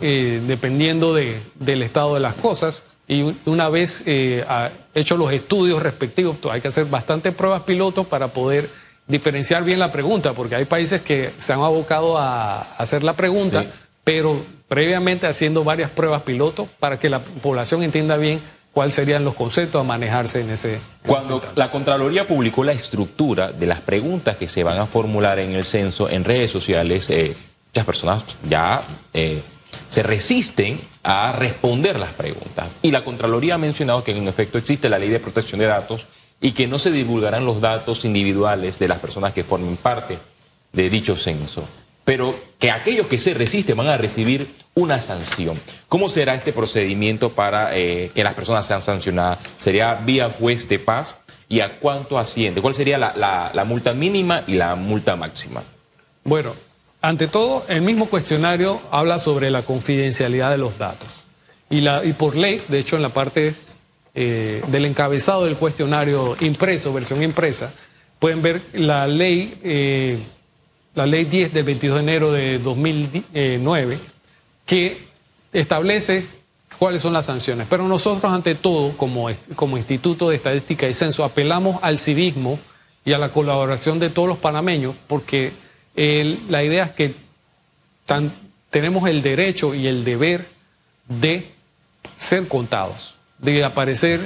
eh, 0.00 0.40
dependiendo 0.46 1.12
de- 1.14 1.42
del 1.56 1.82
estado 1.82 2.14
de 2.14 2.20
las 2.20 2.34
cosas. 2.34 2.84
Y 3.08 3.22
un- 3.22 3.38
una 3.46 3.68
vez 3.68 4.02
eh, 4.06 4.44
ha- 4.48 4.70
hecho 4.94 5.16
los 5.16 5.32
estudios 5.32 5.82
respectivos, 5.82 6.40
to- 6.40 6.50
hay 6.52 6.60
que 6.60 6.68
hacer 6.68 6.84
bastantes 6.86 7.34
pruebas 7.34 7.62
pilotos 7.62 8.06
para 8.06 8.28
poder 8.28 8.70
diferenciar 9.08 9.62
bien 9.64 9.78
la 9.78 9.90
pregunta, 9.92 10.32
porque 10.34 10.54
hay 10.56 10.64
países 10.64 11.02
que 11.02 11.32
se 11.38 11.52
han 11.52 11.60
abocado 11.60 12.18
a 12.18 12.62
hacer 12.76 13.02
la 13.04 13.12
pregunta, 13.14 13.62
Sí. 13.62 13.68
pero 14.04 14.44
previamente 14.68 15.26
haciendo 15.26 15.62
varias 15.64 15.90
pruebas 15.90 16.22
pilotos 16.22 16.68
para 16.80 16.98
que 16.98 17.08
la 17.08 17.20
población 17.20 17.82
entienda 17.82 18.16
bien 18.16 18.40
cuáles 18.76 18.92
serían 18.92 19.24
los 19.24 19.32
conceptos 19.32 19.80
a 19.80 19.84
manejarse 19.84 20.42
en 20.42 20.50
ese. 20.50 20.74
en 20.74 20.80
Cuando 21.06 21.38
ese 21.38 21.46
la 21.54 21.70
Contraloría 21.70 22.26
publicó 22.26 22.62
la 22.62 22.72
estructura 22.72 23.50
de 23.50 23.64
las 23.64 23.80
preguntas 23.80 24.36
que 24.36 24.50
se 24.50 24.64
van 24.64 24.76
a 24.76 24.84
formular 24.84 25.38
en 25.38 25.54
el 25.54 25.64
censo 25.64 26.10
en 26.10 26.24
redes 26.24 26.50
sociales, 26.50 27.08
eh, 27.08 27.34
muchas 27.68 27.86
personas 27.86 28.24
ya 28.46 28.82
eh, 29.14 29.40
se 29.88 30.02
resisten 30.02 30.82
a 31.02 31.32
responder 31.32 31.98
las 31.98 32.12
preguntas. 32.12 32.68
Y 32.82 32.90
la 32.90 33.02
Contraloría 33.02 33.54
ha 33.54 33.58
mencionado 33.58 34.04
que 34.04 34.14
en 34.14 34.28
efecto 34.28 34.58
existe 34.58 34.90
la 34.90 34.98
ley 34.98 35.08
de 35.08 35.20
protección 35.20 35.58
de 35.58 35.68
datos 35.68 36.04
y 36.38 36.52
que 36.52 36.66
no 36.66 36.78
se 36.78 36.90
divulgarán 36.90 37.46
los 37.46 37.62
datos 37.62 38.04
individuales 38.04 38.78
de 38.78 38.88
las 38.88 38.98
personas 38.98 39.32
que 39.32 39.42
formen 39.42 39.78
parte 39.78 40.18
de 40.74 40.90
dicho 40.90 41.16
censo. 41.16 41.66
Pero 42.06 42.38
que 42.58 42.70
aquellos 42.70 43.08
que 43.08 43.18
se 43.18 43.34
resisten 43.34 43.76
van 43.76 43.88
a 43.88 43.98
recibir 43.98 44.54
una 44.74 45.02
sanción. 45.02 45.60
¿Cómo 45.88 46.08
será 46.08 46.34
este 46.34 46.52
procedimiento 46.54 47.32
para 47.32 47.76
eh, 47.76 48.12
que 48.14 48.24
las 48.24 48.32
personas 48.32 48.64
sean 48.64 48.82
sancionadas? 48.82 49.40
¿Sería 49.58 49.94
vía 49.94 50.34
juez 50.38 50.68
de 50.68 50.78
paz? 50.78 51.18
¿Y 51.48 51.60
a 51.60 51.78
cuánto 51.78 52.18
asciende? 52.18 52.62
¿Cuál 52.62 52.74
sería 52.74 52.96
la, 52.96 53.64
multa 53.66 53.92
mínima 53.92 54.44
y 54.46 54.54
la 54.54 54.74
multa 54.76 55.16
máxima? 55.16 55.62
Bueno, 56.24 56.54
ante 57.02 57.28
todo, 57.28 57.64
el 57.68 57.82
mismo 57.82 58.06
cuestionario 58.06 58.80
habla 58.90 59.18
sobre 59.18 59.50
la 59.50 59.62
confidencialidad 59.62 60.50
de 60.50 60.58
los 60.58 60.78
datos. 60.78 61.24
Y, 61.70 61.80
la, 61.80 62.04
y 62.04 62.12
por 62.12 62.36
ley, 62.36 62.62
de 62.68 62.78
hecho, 62.78 62.96
en 62.96 63.02
la 63.02 63.08
parte 63.08 63.54
eh, 64.14 64.62
del 64.68 64.86
encabezado 64.86 65.44
del 65.44 65.56
cuestionario 65.56 66.36
impreso, 66.40 66.92
versión 66.92 67.22
impresa, 67.22 67.72
pueden 68.18 68.40
ver 68.40 68.62
la 68.72 69.06
ley, 69.06 69.58
eh, 69.62 70.18
la 70.96 71.06
ley 71.06 71.26
10 71.26 71.52
del 71.52 71.62
22 71.62 71.96
de 71.96 72.02
enero 72.02 72.32
de 72.32 72.58
2009, 72.58 73.98
que 74.64 75.06
establece 75.52 76.26
cuáles 76.78 77.02
son 77.02 77.12
las 77.12 77.26
sanciones. 77.26 77.66
Pero 77.68 77.86
nosotros, 77.86 78.32
ante 78.32 78.54
todo, 78.54 78.96
como, 78.96 79.28
como 79.54 79.76
Instituto 79.76 80.30
de 80.30 80.36
Estadística 80.36 80.88
y 80.88 80.94
Censo, 80.94 81.22
apelamos 81.22 81.78
al 81.82 81.98
civismo 81.98 82.58
y 83.04 83.12
a 83.12 83.18
la 83.18 83.28
colaboración 83.28 83.98
de 83.98 84.08
todos 84.08 84.26
los 84.26 84.38
panameños, 84.38 84.94
porque 85.06 85.52
la 85.94 86.64
idea 86.64 86.84
es 86.84 86.92
que 86.92 87.14
tenemos 88.70 89.06
el 89.06 89.20
derecho 89.20 89.74
y 89.74 89.88
el 89.88 90.02
deber 90.02 90.48
de 91.08 91.52
ser 92.16 92.48
contados, 92.48 93.16
de 93.36 93.62
aparecer 93.62 94.22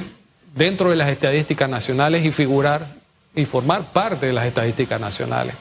dentro 0.55 0.91
de 0.91 0.97
las 0.97 1.09
estadísticas 1.09 1.69
nacionales 1.69 2.25
y 2.25 2.31
figurar 2.31 2.95
y 3.35 3.45
formar 3.45 3.93
parte 3.93 4.27
de 4.27 4.33
las 4.33 4.47
estadísticas 4.47 5.01
nacionales. 5.01 5.57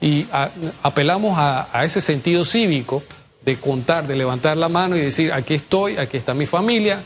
Y 0.00 0.26
a- 0.32 0.50
apelamos 0.82 1.38
a, 1.38 1.68
a 1.72 1.84
ese 1.84 2.00
sentido 2.00 2.44
cívico 2.44 3.02
de 3.42 3.58
contar, 3.60 4.06
de 4.06 4.16
levantar 4.16 4.56
la 4.56 4.68
mano 4.68 4.96
y 4.96 5.00
decir, 5.00 5.32
aquí 5.32 5.54
estoy, 5.54 5.96
aquí 5.98 6.16
está 6.16 6.34
mi 6.34 6.46
familia, 6.46 7.02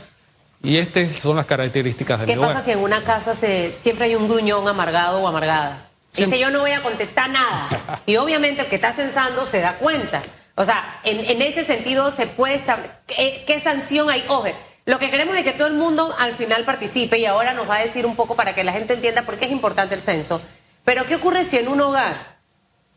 y 0.62 0.76
estas 0.76 1.14
son 1.16 1.36
las 1.36 1.46
características 1.46 2.20
del 2.20 2.28
¿Qué 2.28 2.36
hogar. 2.38 2.50
pasa 2.54 2.62
si 2.64 2.72
en 2.72 2.78
una 2.80 3.04
casa 3.04 3.34
se, 3.34 3.76
siempre 3.80 4.06
hay 4.06 4.14
un 4.16 4.26
gruñón 4.28 4.66
amargado 4.66 5.20
o 5.20 5.28
amargada? 5.28 5.84
Dice, 6.12 6.38
yo 6.38 6.50
no 6.50 6.60
voy 6.60 6.72
a 6.72 6.82
contestar 6.82 7.30
nada. 7.30 8.02
Y 8.06 8.16
obviamente 8.16 8.62
el 8.62 8.68
que 8.68 8.76
está 8.76 8.92
censando 8.92 9.46
se 9.46 9.60
da 9.60 9.74
cuenta. 9.76 10.22
O 10.56 10.64
sea, 10.64 11.00
en, 11.04 11.20
en 11.24 11.42
ese 11.42 11.64
sentido 11.64 12.10
se 12.10 12.26
puede 12.26 12.54
establecer... 12.56 12.96
¿qué, 13.06 13.44
qué 13.46 13.60
sanción 13.60 14.10
hay? 14.10 14.24
Oje, 14.26 14.56
lo 14.86 14.98
que 14.98 15.10
queremos 15.10 15.36
es 15.36 15.44
que 15.44 15.52
todo 15.52 15.68
el 15.68 15.74
mundo 15.74 16.12
al 16.18 16.34
final 16.34 16.64
participe 16.64 17.18
y 17.18 17.26
ahora 17.26 17.52
nos 17.52 17.68
va 17.68 17.76
a 17.76 17.82
decir 17.82 18.04
un 18.06 18.16
poco 18.16 18.34
para 18.34 18.54
que 18.54 18.64
la 18.64 18.72
gente 18.72 18.94
entienda 18.94 19.22
por 19.22 19.36
qué 19.36 19.44
es 19.44 19.52
importante 19.52 19.94
el 19.94 20.00
censo. 20.02 20.40
Pero 20.84 21.04
¿qué 21.04 21.16
ocurre 21.16 21.44
si 21.44 21.58
en 21.58 21.68
un 21.68 21.80
hogar 21.82 22.37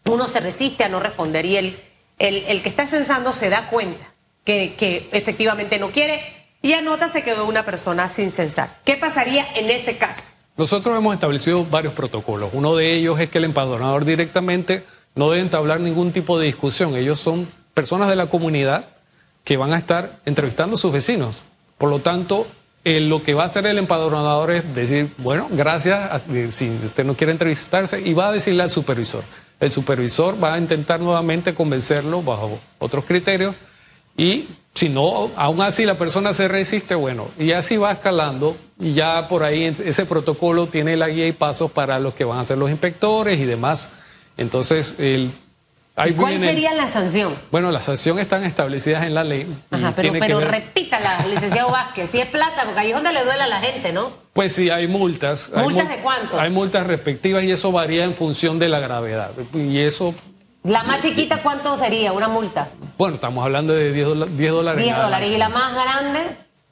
uno 0.06 0.28
se 0.28 0.40
resiste 0.40 0.84
a 0.84 0.90
no 0.90 1.00
responder 1.00 1.46
y 1.46 1.58
el, 1.58 1.80
el, 2.20 2.44
el 2.48 2.62
que 2.62 2.70
está 2.70 2.86
censando 2.86 3.34
se 3.34 3.50
da 3.50 3.68
cuenta 3.68 4.06
que, 4.44 4.76
que 4.76 5.10
efectivamente 5.12 5.80
no 5.80 5.92
quiere 5.92 6.22
y 6.62 6.74
anota 6.74 7.08
se 7.08 7.24
quedó 7.24 7.46
una 7.46 7.66
persona 7.66 8.10
sin 8.10 8.32
censar. 8.32 8.80
¿Qué 8.86 8.98
pasaría 8.98 9.46
en 9.56 9.70
ese 9.70 9.98
caso? 9.98 10.34
Nosotros 10.58 10.98
hemos 10.98 11.14
establecido 11.14 11.66
varios 11.66 11.94
protocolos. 11.94 12.52
Uno 12.54 12.76
de 12.76 12.94
ellos 12.94 13.20
es 13.20 13.30
que 13.30 13.40
el 13.40 13.46
empadronador 13.46 14.06
directamente 14.06 14.84
no 15.16 15.30
debe 15.30 15.42
entablar 15.42 15.80
ningún 15.80 16.12
tipo 16.12 16.38
de 16.38 16.46
discusión. 16.46 16.96
Ellos 16.96 17.20
son 17.20 17.50
personas 17.74 18.10
de 18.10 18.16
la 18.16 18.28
comunidad 18.28 18.86
que 19.44 19.58
van 19.58 19.74
a 19.74 19.78
estar 19.78 20.20
entrevistando 20.26 20.76
a 20.76 20.80
sus 20.80 20.92
vecinos. 20.92 21.46
Por 21.78 21.90
lo 21.90 22.00
tanto, 22.00 22.48
eh, 22.84 23.00
lo 23.00 23.24
que 23.24 23.34
va 23.34 23.44
a 23.44 23.46
hacer 23.48 23.66
el 23.66 23.78
empadronador 23.78 24.52
es 24.52 24.76
decir, 24.76 25.14
bueno, 25.18 25.48
gracias, 25.52 26.22
eh, 26.32 26.50
si 26.52 26.70
usted 26.70 27.06
no 27.06 27.16
quiere 27.16 27.32
entrevistarse, 27.32 28.00
y 28.02 28.14
va 28.14 28.28
a 28.28 28.32
decirle 28.32 28.64
al 28.64 28.70
supervisor. 28.70 29.24
El 29.62 29.72
supervisor 29.72 30.44
va 30.44 30.56
a 30.56 30.58
intentar 30.58 31.00
nuevamente 31.00 31.54
convencerlo 31.54 32.22
bajo 32.22 32.60
otros 32.80 33.06
criterios 33.06 33.56
y 34.18 34.48
si 34.74 34.90
no, 34.90 35.32
aún 35.36 35.62
así 35.62 35.86
la 35.86 35.98
persona 35.98 36.34
se 36.34 36.48
resiste, 36.48 36.96
bueno, 36.96 37.30
y 37.38 37.52
así 37.52 37.78
va 37.78 37.92
escalando 37.92 38.58
y 38.80 38.94
ya 38.94 39.28
por 39.28 39.44
ahí 39.44 39.66
ese 39.66 40.06
protocolo 40.06 40.68
tiene 40.68 40.98
la 40.98 41.10
guía 41.10 41.28
y 41.28 41.32
pasos 41.32 41.72
para 41.72 42.00
los 42.00 42.14
que 42.14 42.24
van 42.24 42.40
a 42.40 42.46
ser 42.46 42.58
los 42.58 42.72
inspectores 42.72 43.40
y 43.40 43.46
demás. 43.46 43.90
Entonces, 44.36 44.96
el, 44.98 45.32
ahí 45.96 46.14
¿Cuál 46.14 46.34
viene- 46.34 46.48
sería 46.48 46.74
la 46.74 46.88
sanción? 46.88 47.36
Bueno, 47.52 47.72
las 47.72 47.86
sanciones 47.86 48.24
están 48.24 48.44
establecidas 48.44 49.04
en 49.04 49.14
la 49.14 49.24
ley. 49.24 49.48
Ajá, 49.72 49.94
pero, 49.96 50.14
pero 50.20 50.38
ver- 50.40 50.52
repítala, 50.52 51.26
licenciado 51.30 51.70
Vázquez. 51.72 52.10
Si 52.10 52.20
es 52.20 52.28
plata, 52.28 52.64
porque 52.66 52.80
ahí 52.80 52.90
es 52.90 52.96
donde 52.96 53.14
le 53.14 53.24
duele 53.24 53.42
a 53.44 53.48
la 53.48 53.60
gente, 53.60 53.92
¿no? 53.94 54.12
Pues 54.34 54.54
sí, 54.54 54.70
hay 54.70 54.88
multas. 54.88 55.52
Hay 55.56 55.64
¿Multas 55.64 55.84
mul- 55.86 55.90
de 55.90 55.98
cuánto? 55.98 56.40
Hay 56.40 56.50
multas 56.50 56.88
respectivas 56.88 57.44
y 57.44 57.52
eso 57.52 57.72
varía 57.72 58.04
en 58.06 58.14
función 58.14 58.58
de 58.60 58.70
la 58.70 58.80
gravedad. 58.80 59.32
Y 59.54 59.80
eso, 59.80 60.16
La 60.64 60.84
más 60.84 61.02
chiquita, 61.02 61.42
¿cuánto 61.42 61.76
sería 61.78 62.14
una 62.14 62.28
multa? 62.28 62.70
bueno, 62.98 63.16
estamos 63.16 63.44
hablando 63.44 63.74
de 63.74 63.92
10, 63.92 64.08
dola- 64.08 64.26
10 64.28 64.52
dólares. 64.52 64.82
10 64.84 64.92
nada 64.96 65.06
dólares. 65.06 65.32
¿Y 65.32 65.38
la 65.38 65.50
más 65.50 65.74
grande? 65.74 66.20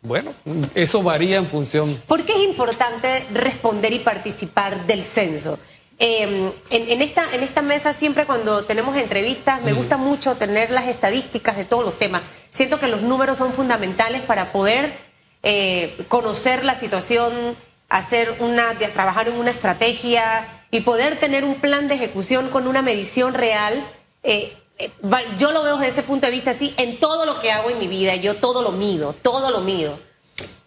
Bueno, 0.02 0.32
eso 0.76 1.04
varía 1.04 1.38
en 1.38 1.48
función. 1.48 2.02
¿Por 2.08 2.24
qué 2.24 2.32
es 2.32 2.40
importante 2.48 3.26
responder 3.34 3.92
y 3.92 4.00
participar 4.00 4.86
del 4.88 5.04
censo? 5.04 5.60
Eh, 6.00 6.52
en, 6.70 6.90
en 6.90 7.02
esta, 7.02 7.26
en 7.34 7.44
esta 7.44 7.62
mesa 7.62 7.92
siempre 7.92 8.26
cuando 8.26 8.64
tenemos 8.64 8.96
entrevistas 8.96 9.62
me 9.62 9.74
gusta 9.74 9.98
mucho 9.98 10.36
tener 10.36 10.72
las 10.72 10.88
estadísticas 10.88 11.58
de 11.58 11.66
todos 11.66 11.84
los 11.84 12.00
temas. 12.00 12.22
Siento 12.52 12.80
que 12.80 12.88
los 12.88 13.02
números 13.02 13.38
son 13.38 13.54
fundamentales 13.54 14.22
para 14.22 14.52
poder 14.52 15.10
eh, 15.42 16.06
conocer 16.10 16.66
la 16.66 16.76
situación, 16.76 17.56
hacer 17.88 18.36
una, 18.40 18.78
trabajar 18.94 19.30
en 19.30 19.36
una 19.36 19.52
estrategia 19.52 20.48
y 20.70 20.82
poder 20.82 21.18
tener 21.18 21.46
un 21.46 21.56
plan 21.56 21.88
de 21.88 21.96
ejecución 21.96 22.50
con 22.50 22.68
una 22.68 22.82
medición 22.82 23.34
real. 23.34 23.86
Eh, 24.24 24.58
eh, 24.78 24.92
yo 25.38 25.52
lo 25.52 25.64
veo 25.64 25.78
desde 25.78 25.94
ese 25.94 26.04
punto 26.04 26.28
de 26.28 26.32
vista 26.32 26.52
así 26.52 26.74
en 26.78 27.00
todo 27.00 27.26
lo 27.26 27.40
que 27.40 27.52
hago 27.52 27.70
en 27.70 27.80
mi 27.80 27.88
vida, 27.88 28.16
yo 28.16 28.36
todo 28.36 28.62
lo 28.62 28.72
mido, 28.72 29.14
todo 29.14 29.50
lo 29.50 29.62
mido. 29.62 29.98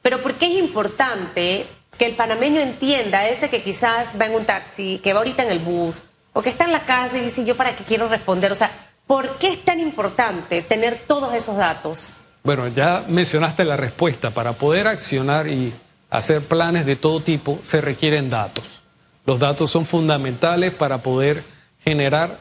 Pero 0.01 0.23
¿por 0.23 0.35
qué 0.35 0.47
es 0.47 0.55
importante 0.55 1.67
que 1.96 2.06
el 2.06 2.14
panameño 2.14 2.61
entienda 2.61 3.28
ese 3.28 3.50
que 3.50 3.62
quizás 3.62 4.14
va 4.20 4.26
en 4.26 4.34
un 4.34 4.44
taxi, 4.44 5.00
que 5.02 5.12
va 5.12 5.20
ahorita 5.20 5.42
en 5.44 5.50
el 5.50 5.58
bus, 5.58 6.04
o 6.32 6.42
que 6.42 6.50
está 6.50 6.64
en 6.64 6.72
la 6.72 6.84
casa 6.84 7.18
y 7.18 7.22
dice, 7.22 7.44
yo 7.44 7.56
para 7.56 7.76
qué 7.76 7.84
quiero 7.84 8.08
responder? 8.08 8.52
O 8.52 8.54
sea, 8.54 8.70
¿por 9.06 9.38
qué 9.38 9.49
es 9.49 9.64
tan 9.64 9.80
importante 9.80 10.62
tener 10.62 10.96
todos 11.06 11.34
esos 11.34 11.56
datos? 11.56 12.22
Bueno, 12.42 12.66
ya 12.68 13.04
mencionaste 13.06 13.64
la 13.64 13.76
respuesta. 13.76 14.30
Para 14.30 14.54
poder 14.54 14.88
accionar 14.88 15.46
y 15.46 15.72
hacer 16.11 16.42
planes 16.42 16.87
de 16.87 16.96
todo 16.96 17.20
tipo 17.20 17.61
se 17.62 17.80
requieren 17.80 18.30
datos. 18.30 18.82
Los 19.25 19.38
datos 19.38 19.70
son 19.70 19.87
fundamentales 19.87 20.72
para 20.75 21.02
poder 21.02 21.44
generar 21.78 22.40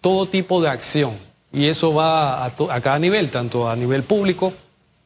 todo 0.00 0.26
tipo 0.26 0.60
de 0.60 0.68
acción. 0.68 1.18
Y 1.52 1.66
eso 1.66 1.94
va 1.94 2.44
a, 2.44 2.80
cada 2.80 2.98
nivel, 2.98 3.30
tanto 3.30 3.68
a 3.68 3.76
nivel 3.76 4.02
público, 4.02 4.52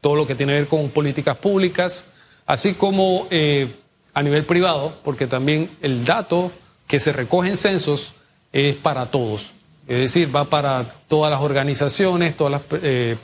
todo 0.01 0.17
lo 0.17 0.27
que 0.27 0.35
tiene 0.35 0.53
que 0.53 0.59
ver 0.61 0.69
con 0.69 0.91
políticas 0.91 1.37
públicas, 1.37 2.07
así 2.53 2.75
como 2.75 3.29
eh, 3.31 3.77
a 4.13 4.23
nivel 4.23 4.45
privado, 4.45 4.99
porque 5.03 5.27
también 5.27 5.71
el 5.81 6.05
dato 6.05 6.53
que 6.87 7.01
se 7.01 7.11
recoge 7.11 7.49
en 7.49 7.57
censos 7.57 8.13
es 8.53 8.77
para 8.77 9.07
todos. 9.07 9.53
Es 9.89 9.99
decir, 9.99 10.35
va 10.35 10.45
para 10.45 10.85
todas 11.09 11.31
las 11.31 11.41
organizaciones, 11.41 12.37
todas 12.37 12.53
las, 12.53 12.83
eh, 12.83 13.17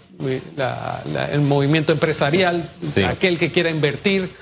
el 1.31 1.41
movimiento 1.43 1.93
empresarial, 1.93 2.71
aquel 3.07 3.39
que 3.39 3.53
quiera 3.53 3.69
invertir. 3.69 4.35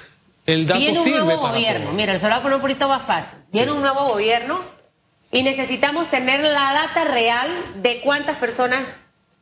El 0.47 0.67
dato 0.69 0.79
Viene 0.79 1.01
un 1.01 1.11
nuevo 1.11 1.49
gobierno. 1.49 1.93
Mira, 1.93 2.17
se 2.21 2.29
lo 2.29 2.35
voy 2.35 2.39
a 2.39 2.43
poner 2.43 2.57
un 2.57 2.63
poquito 2.63 2.89
más 2.89 3.03
fácil. 3.03 3.41
Viene 3.51 3.73
un 3.73 3.81
nuevo 3.81 4.07
gobierno 4.09 4.61
y 5.33 5.43
necesitamos 5.43 6.09
tener 6.11 6.41
la 6.41 6.73
data 6.73 7.03
real 7.05 7.49
de 7.83 8.01
cuántas 8.03 8.37
personas 8.37 8.85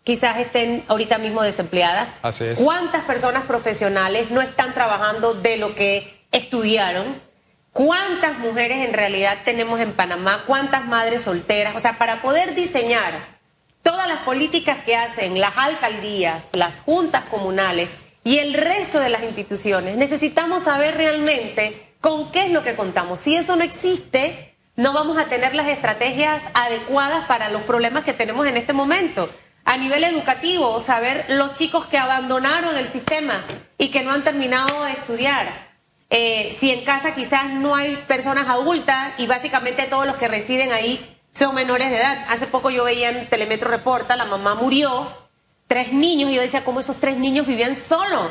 quizás 0.05 0.39
estén 0.39 0.85
ahorita 0.89 1.19
mismo 1.19 1.43
desempleadas. 1.43 2.09
Así 2.23 2.45
es. 2.45 2.61
¿Cuántas 2.61 3.03
personas 3.03 3.45
profesionales 3.45 4.31
no 4.31 4.41
están 4.41 4.75
trabajando 4.75 5.35
de 5.35 5.57
lo 5.57 5.75
que 5.75 6.27
estudiaron? 6.31 7.21
¿Cuántas 7.73 8.39
mujeres 8.39 8.87
en 8.87 8.95
realidad 8.95 9.39
tenemos 9.45 9.81
en 9.81 9.93
Panamá? 9.95 10.45
¿Cuántas 10.47 10.87
madres 10.87 11.25
solteras? 11.25 11.75
O 11.75 11.81
sea, 11.81 11.99
para 11.99 12.23
poder 12.23 12.55
diseñar 12.55 13.35
todas 13.83 14.07
las 14.07 14.19
políticas 14.19 14.79
que 14.85 14.95
hacen 14.95 15.41
las 15.41 15.57
alcaldías, 15.59 16.45
las 16.53 16.81
juntas 16.81 17.25
comunales 17.25 17.89
y 18.23 18.39
el 18.39 18.55
resto 18.55 19.01
de 19.01 19.09
las 19.09 19.25
instituciones, 19.25 19.97
necesitamos 19.97 20.63
saber 20.63 20.97
realmente 20.97 21.95
con 22.01 22.31
qué 22.31 22.45
es 22.45 22.53
lo 22.53 22.63
que 22.63 22.77
contamos. 22.77 23.21
Si 23.21 23.35
eso 23.35 23.57
no 23.57 23.65
existe, 23.65 24.55
no 24.77 24.93
vamos 24.93 25.19
a 25.19 25.27
tener 25.27 25.55
las 25.55 25.69
estrategias 25.69 26.43
adecuadas 26.55 27.27
para 27.27 27.49
los 27.49 27.63
problemas 27.63 28.05
que 28.05 28.13
tenemos 28.13 28.47
en 28.47 28.57
este 28.57 28.73
momento. 28.73 29.31
A 29.65 29.77
nivel 29.77 30.05
educativo, 30.05 30.81
saber 30.81 31.25
los 31.29 31.55
chicos 31.55 31.87
que 31.87 31.99
abandonaron 31.99 32.77
el 32.77 32.87
sistema 32.87 33.45
y 33.79 33.89
que 33.89 34.03
no 34.03 34.13
han 34.13 34.23
terminado 34.23 34.85
de 34.85 34.93
estudiar. 34.93 35.75
Eh, 36.11 36.55
si 36.59 36.71
en 36.71 36.85
casa 36.85 37.15
quizás 37.15 37.51
no 37.51 37.75
hay 37.75 37.97
personas 38.07 38.49
adultas 38.49 39.15
y 39.19 39.27
básicamente 39.27 39.85
todos 39.85 40.07
los 40.07 40.17
que 40.17 40.29
residen 40.29 40.71
ahí 40.73 41.19
son 41.33 41.55
menores 41.55 41.91
de 41.91 41.97
edad. 41.97 42.25
Hace 42.29 42.47
poco 42.47 42.71
yo 42.71 42.85
veía 42.85 43.09
en 43.09 43.29
Telemetro 43.29 43.71
Reporta, 43.71 44.17
la 44.17 44.27
mamá 44.27 44.55
murió, 44.55 45.09
tres 45.67 45.93
niños, 45.93 46.31
y 46.31 46.35
yo 46.35 46.43
decía, 46.43 46.65
¿cómo 46.65 46.81
esos 46.81 47.01
tres 47.01 47.17
niños 47.17 47.47
vivían 47.47 47.75
solos? 47.75 48.31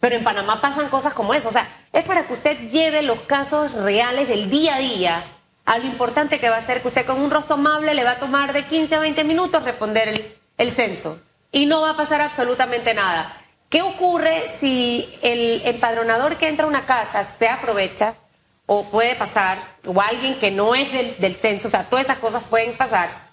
Pero 0.00 0.16
en 0.16 0.24
Panamá 0.24 0.60
pasan 0.60 0.88
cosas 0.88 1.14
como 1.14 1.32
eso. 1.32 1.48
O 1.48 1.52
sea, 1.52 1.68
es 1.92 2.04
para 2.04 2.26
que 2.26 2.34
usted 2.34 2.68
lleve 2.68 3.02
los 3.02 3.20
casos 3.20 3.72
reales 3.72 4.28
del 4.28 4.50
día 4.50 4.76
a 4.76 4.78
día 4.80 5.24
a 5.64 5.78
lo 5.78 5.86
importante 5.86 6.40
que 6.40 6.50
va 6.50 6.56
a 6.56 6.62
ser 6.62 6.82
que 6.82 6.88
usted 6.88 7.06
con 7.06 7.20
un 7.22 7.30
rostro 7.30 7.54
amable 7.54 7.94
le 7.94 8.04
va 8.04 8.12
a 8.12 8.18
tomar 8.18 8.52
de 8.52 8.64
15 8.64 8.96
a 8.96 8.98
20 8.98 9.24
minutos 9.24 9.62
responder 9.62 10.08
el, 10.08 10.41
el 10.62 10.72
censo 10.72 11.20
y 11.50 11.66
no 11.66 11.82
va 11.82 11.90
a 11.90 11.96
pasar 11.96 12.22
absolutamente 12.22 12.94
nada. 12.94 13.36
¿Qué 13.68 13.82
ocurre 13.82 14.48
si 14.48 15.08
el 15.22 15.62
empadronador 15.64 16.36
que 16.36 16.48
entra 16.48 16.66
a 16.66 16.68
una 16.68 16.86
casa 16.86 17.24
se 17.24 17.48
aprovecha 17.48 18.16
o 18.66 18.84
puede 18.90 19.14
pasar, 19.14 19.76
o 19.86 20.00
alguien 20.00 20.38
que 20.38 20.50
no 20.50 20.74
es 20.74 20.90
del, 20.92 21.36
censo, 21.36 21.68
o 21.68 21.70
sea, 21.70 21.88
todas 21.88 22.06
esas 22.06 22.18
cosas 22.18 22.42
pueden 22.48 22.76
pasar? 22.76 23.30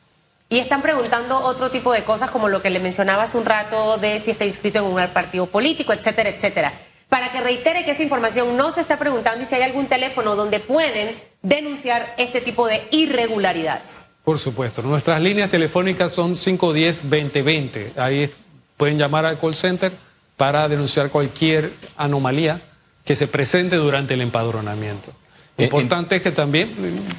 Y 0.50 0.60
están 0.60 0.82
preguntando 0.82 1.38
otro 1.38 1.70
tipo 1.72 1.94
de 1.94 2.04
cosas 2.04 2.32
como 2.32 2.50
lo 2.50 2.62
que 2.62 2.70
le 2.70 2.80
mencionaba 2.80 3.24
hace 3.24 3.38
un 3.38 3.46
rato 3.46 3.98
de 3.98 4.20
si 4.20 4.32
está 4.32 4.46
inscrito 4.46 4.80
en 4.80 4.86
un 4.86 5.14
partido 5.14 5.48
político, 5.48 5.94
etcétera, 5.94 6.30
etcétera. 6.30 6.74
Para 7.08 7.32
que 7.32 7.42
reitere 7.42 7.86
que 7.86 7.92
esa 7.92 8.04
información 8.04 8.56
no 8.58 8.72
se 8.72 8.82
está 8.82 8.98
preguntando 8.98 9.44
y 9.44 9.46
si 9.46 9.56
hay 9.56 9.62
algún 9.62 9.88
teléfono 9.88 10.36
donde 10.36 10.60
pueden 10.60 11.22
denunciar 11.42 12.16
este 12.18 12.42
tipo 12.42 12.68
de 12.68 12.88
irregularidades. 12.92 14.04
Por 14.30 14.38
supuesto. 14.38 14.84
Nuestras 14.84 15.20
líneas 15.20 15.50
telefónicas 15.50 16.12
son 16.12 16.36
510-2020. 16.36 17.98
Ahí 17.98 18.30
pueden 18.78 18.96
llamar 18.96 19.26
al 19.26 19.40
call 19.40 19.56
center 19.56 19.92
para 20.38 20.70
denunciar 20.70 21.10
cualquier 21.10 21.74
anomalía 21.98 22.62
que 23.04 23.16
se 23.16 23.26
presente 23.26 23.78
durante 23.78 24.14
el 24.14 24.22
empadronamiento. 24.22 25.14
Eh, 25.58 25.64
importante 25.64 26.18
es 26.18 26.22
que 26.22 26.30
también, 26.32 26.70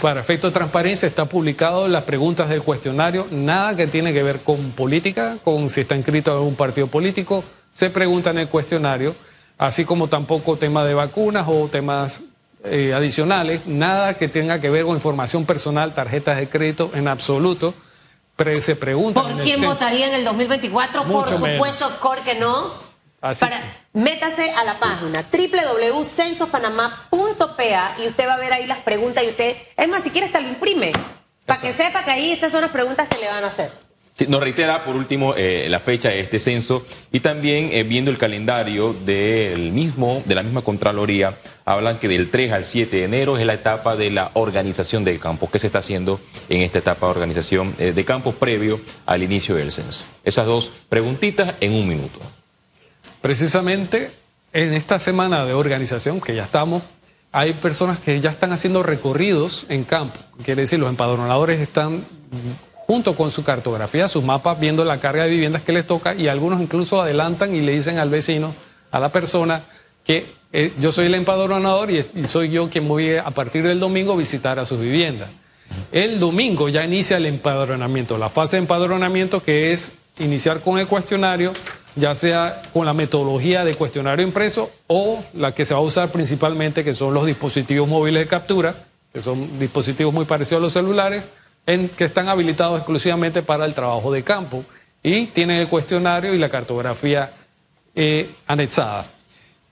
para 0.01 0.21
efecto 0.21 0.47
de 0.47 0.53
transparencia, 0.53 1.09
está 1.09 1.25
publicado 1.25 1.89
las 1.89 2.05
preguntas 2.05 2.49
del 2.49 2.63
cuestionario, 2.63 3.27
nada 3.33 3.75
que 3.75 3.89
tiene 3.89 4.13
que 4.13 4.23
ver 4.23 4.43
con 4.43 4.71
política, 4.71 5.39
con 5.43 5.69
si 5.69 5.81
está 5.81 5.97
inscrito 5.97 6.31
en 6.31 6.37
algún 6.37 6.55
partido 6.55 6.87
político, 6.87 7.43
se 7.73 7.91
pregunta 7.91 8.31
en 8.31 8.39
el 8.39 8.49
cuestionario, 8.49 9.17
así 9.59 9.85
como 9.85 10.07
tampoco 10.07 10.59
temas 10.59 10.87
de 10.87 10.95
vacunas 10.95 11.45
o 11.49 11.67
temas 11.67 12.23
eh, 12.65 12.95
adicionales, 12.95 13.67
nada 13.67 14.15
que 14.15 14.29
tenga 14.29 14.61
que 14.61 14.71
ver 14.71 14.85
con 14.85 14.95
información 14.95 15.45
personal, 15.47 15.95
tarjetas 15.95 16.37
de 16.37 16.49
crédito 16.49 16.93
en 16.95 17.09
absoluto. 17.09 17.75
Pero 18.37 18.63
se 18.63 18.77
pregunta. 18.77 19.21
¿Por 19.21 19.41
quién 19.41 19.61
votaría 19.61 20.07
en 20.07 20.15
el 20.15 20.25
2024? 20.25 21.05
Por 21.05 21.29
supuesto, 21.29 21.87
of 21.87 21.99
que 22.25 22.37
no. 22.37 22.89
Para, 23.21 23.61
métase 23.93 24.51
a 24.53 24.65
la 24.65 24.79
página 24.79 25.27
www.censospanamá.pa 25.31 27.97
y 27.99 28.07
usted 28.07 28.27
va 28.27 28.35
a 28.35 28.39
ver 28.39 28.55
ahí 28.55 28.67
las 28.67 28.79
preguntas 28.79 29.23
y 29.25 29.29
usted, 29.29 29.57
es 29.77 29.89
más, 29.89 30.03
si 30.03 30.09
quiere 30.11 30.29
hasta 30.29 30.41
lo 30.41 30.49
imprime, 30.49 30.93
para 31.45 31.61
que 31.61 31.75
sepa 31.75 32.03
que 32.03 32.13
ahí 32.13 32.33
estas 32.33 32.53
son 32.53 32.63
las 32.63 32.71
preguntas 32.71 33.09
que 33.09 33.19
le 33.19 33.29
van 33.29 33.45
a 33.45 33.49
hacer 33.49 33.90
nos 34.29 34.41
reitera 34.41 34.85
por 34.85 34.97
último 34.97 35.35
eh, 35.37 35.67
la 35.69 35.81
fecha 35.81 36.09
de 36.09 36.21
este 36.21 36.41
censo 36.41 36.85
y 37.13 37.21
también 37.21 37.71
eh, 37.73 37.83
viendo 37.83 38.11
el 38.11 38.19
calendario 38.19 38.93
del 38.93 39.73
mismo, 39.73 40.23
de 40.25 40.35
la 40.35 40.43
misma 40.43 40.63
Contraloría, 40.63 41.39
hablan 41.65 41.99
que 41.99 42.09
del 42.09 42.31
3 42.31 42.53
al 42.53 42.65
7 42.65 42.97
de 42.97 43.05
enero 43.05 43.39
es 43.39 43.47
la 43.47 43.55
etapa 43.55 43.97
de 43.97 44.11
la 44.11 44.31
organización 44.35 45.05
del 45.05 45.19
campo. 45.19 45.51
¿Qué 45.51 45.59
se 45.59 45.69
está 45.69 45.79
haciendo 45.79 46.21
en 46.49 46.63
esta 46.63 46.79
etapa 46.79 47.07
de 47.07 47.11
organización 47.13 47.75
eh, 47.79 47.93
de 47.93 48.05
campos 48.05 48.35
previo 48.35 48.81
al 49.07 49.23
inicio 49.23 49.55
del 49.55 49.73
censo? 49.73 50.05
Esas 50.25 50.47
dos 50.47 50.73
preguntitas 50.89 51.55
en 51.61 51.75
un 51.75 51.89
minuto. 51.89 52.19
Precisamente 53.21 54.11
en 54.53 54.73
esta 54.73 54.99
semana 54.99 55.45
de 55.45 55.55
organización 55.55 56.21
que 56.21 56.35
ya 56.35 56.45
estamos, 56.45 56.83
hay 57.33 57.53
personas 57.53 58.01
que 58.01 58.21
ya 58.21 58.31
están 58.31 58.53
haciendo 58.53 58.83
recorridos 58.83 59.67
en 59.69 59.85
campo. 59.85 60.19
Quiere 60.43 60.63
decir, 60.63 60.79
los 60.81 60.91
empadronadores 60.91 61.61
están 61.61 62.05
junto 62.91 63.15
con 63.15 63.31
su 63.31 63.45
cartografía, 63.45 64.09
sus 64.09 64.25
mapas, 64.25 64.59
viendo 64.59 64.85
la 64.85 64.99
carga 64.99 65.23
de 65.23 65.31
viviendas 65.31 65.63
que 65.63 65.71
les 65.71 65.87
toca 65.87 66.17
y 66.17 66.27
algunos 66.27 66.61
incluso 66.61 67.01
adelantan 67.01 67.55
y 67.55 67.61
le 67.61 67.71
dicen 67.71 67.99
al 67.99 68.11
vecino, 68.11 68.53
a 68.91 68.99
la 68.99 69.13
persona, 69.13 69.63
que 70.05 70.27
eh, 70.53 70.73
yo 70.81 70.91
soy 70.91 71.07
el 71.07 71.15
empadronador 71.15 71.89
y, 71.93 72.03
soy 72.25 72.49
yo 72.49 72.69
quien 72.69 72.89
voy 72.89 73.15
a 73.15 73.31
partir 73.31 73.63
del 73.63 73.79
domingo 73.79 74.15
a 74.15 74.17
visitar 74.17 74.59
a 74.59 74.65
sus 74.65 74.81
viviendas. 74.81 75.31
El 75.93 76.19
domingo 76.19 76.69
ya 76.69 76.85
inicia 76.85 77.19
el 77.19 77.27
empadronamiento, 77.27 78.19
la 78.19 78.29
fase 78.29 78.57
de 78.57 78.63
empadronamiento 78.63 79.41
que 79.41 79.73
es 79.73 79.93
iniciar 80.19 80.61
con 80.61 80.81
el 80.81 80.89
cuestionario, 80.89 81.53
ya 81.95 82.17
sea 82.17 82.61
con 82.73 82.87
la 82.87 82.93
metodología 82.93 83.65
de 83.65 83.75
cuestionario 83.75 84.27
impreso 84.27 84.69
o 84.89 85.23
la 85.35 85.55
que 85.55 85.65
se 85.65 85.75
va 85.75 85.79
a 85.79 85.85
usar 85.85 86.11
principalmente, 86.11 86.83
que 86.83 86.95
son 86.95 87.15
los 87.15 87.25
dispositivos 87.25 87.89
móviles 87.89 88.25
de 88.25 88.27
captura, 88.27 88.75
que 89.13 89.21
son 89.21 89.61
dispositivos 89.61 90.13
muy 90.13 90.25
parecidos 90.25 90.61
a 90.61 90.65
los 90.65 90.73
celulares, 90.73 91.23
en, 91.67 91.89
que 91.89 92.05
están 92.05 92.29
habilitados 92.29 92.79
exclusivamente 92.79 93.43
para 93.43 93.65
el 93.65 93.75
trabajo 93.75 94.13
de 94.13 94.23
campo 94.23 94.65
y 95.03 95.27
tienen 95.27 95.61
el 95.61 95.69
cuestionario 95.69 96.35
y 96.35 96.39
la 96.39 96.49
cartografía 96.49 97.33
eh, 97.95 98.31
anexada. 98.47 99.07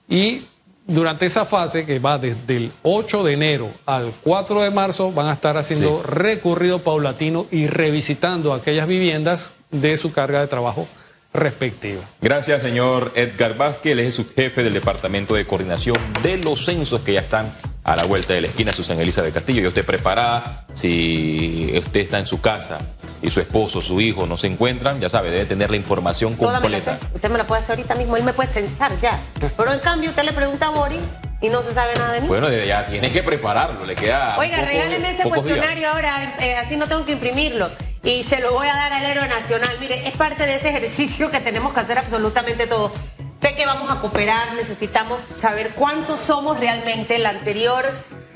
Y 0.07 0.45
durante 0.87 1.27
esa 1.27 1.45
fase, 1.45 1.85
que 1.85 1.99
va 1.99 2.17
desde 2.17 2.57
el 2.57 2.71
8 2.81 3.23
de 3.23 3.33
enero 3.33 3.71
al 3.85 4.13
4 4.23 4.61
de 4.61 4.71
marzo, 4.71 5.11
van 5.11 5.27
a 5.27 5.33
estar 5.33 5.55
haciendo 5.55 6.01
recorrido 6.01 6.79
paulatino 6.79 7.45
y 7.51 7.67
revisitando 7.67 8.53
aquellas 8.53 8.87
viviendas 8.87 9.53
de 9.69 9.97
su 9.97 10.11
carga 10.11 10.39
de 10.39 10.47
trabajo 10.47 10.87
respectiva. 11.31 12.01
Gracias, 12.21 12.63
señor 12.63 13.11
Edgar 13.15 13.55
Vázquez. 13.55 13.91
Él 13.91 13.99
es 13.99 14.15
su 14.15 14.27
jefe 14.27 14.63
del 14.63 14.73
Departamento 14.73 15.35
de 15.35 15.45
Coordinación 15.45 15.97
de 16.23 16.37
los 16.37 16.65
Censos 16.65 17.01
que 17.01 17.13
ya 17.13 17.21
están 17.21 17.53
a 17.89 17.95
la 17.95 18.03
vuelta 18.03 18.33
de 18.33 18.41
la 18.41 18.47
esquina, 18.47 18.71
Susana 18.71 19.01
de 19.01 19.31
Castillo. 19.31 19.61
Y 19.61 19.67
usted 19.67 19.83
preparada, 19.83 20.63
si 20.73 21.73
usted 21.75 22.01
está 22.01 22.19
en 22.19 22.27
su 22.27 22.39
casa 22.39 22.77
y 23.19 23.31
su 23.31 23.39
esposo, 23.39 23.81
su 23.81 23.99
hijo 23.99 24.27
no 24.27 24.37
se 24.37 24.45
encuentran, 24.45 24.99
ya 24.99 25.09
sabe, 25.09 25.31
debe 25.31 25.45
tener 25.45 25.71
la 25.71 25.75
información 25.75 26.35
completa. 26.35 26.99
usted 27.15 27.29
me 27.31 27.37
la 27.39 27.47
puede 27.47 27.63
hacer 27.63 27.77
ahorita 27.77 27.95
mismo, 27.95 28.15
él 28.15 28.23
me 28.23 28.33
puede 28.33 28.47
censar 28.47 28.99
ya. 28.99 29.19
Pero 29.57 29.73
en 29.73 29.79
cambio, 29.79 30.11
usted 30.11 30.23
le 30.23 30.33
pregunta 30.33 30.67
a 30.67 30.69
Boris 30.69 31.01
y 31.41 31.49
no 31.49 31.63
se 31.63 31.73
sabe 31.73 31.95
nada 31.95 32.13
de 32.13 32.21
mí. 32.21 32.27
Bueno, 32.27 32.47
ya 32.51 32.85
tiene 32.85 33.09
que 33.09 33.23
prepararlo, 33.23 33.83
le 33.85 33.95
queda. 33.95 34.37
Oiga, 34.37 34.61
regáleme 34.61 35.09
ese 35.09 35.27
cuestionario 35.27 35.89
ahora, 35.89 36.35
eh, 36.41 36.57
así 36.57 36.77
no 36.77 36.87
tengo 36.87 37.05
que 37.05 37.13
imprimirlo. 37.13 37.71
y 38.03 38.23
se 38.23 38.39
lo 38.39 38.53
voy 38.53 38.67
a 38.67 38.73
dar 38.73 38.93
al 38.93 39.03
héroe 39.03 39.27
nacional. 39.27 39.75
Mire, 39.79 40.07
es 40.07 40.15
parte 40.15 40.45
de 40.45 40.55
ese 40.55 40.69
ejercicio 40.69 41.31
que 41.31 41.39
tenemos 41.39 41.73
que 41.73 41.79
hacer 41.79 41.97
absolutamente 41.97 42.67
todo. 42.67 42.93
Sé 43.41 43.55
que 43.55 43.65
vamos 43.65 43.89
a 43.89 44.01
cooperar, 44.01 44.53
necesitamos 44.55 45.23
saber 45.37 45.71
cuántos 45.73 46.19
somos 46.19 46.59
realmente. 46.59 47.19
La 47.19 47.29
anterior 47.29 47.85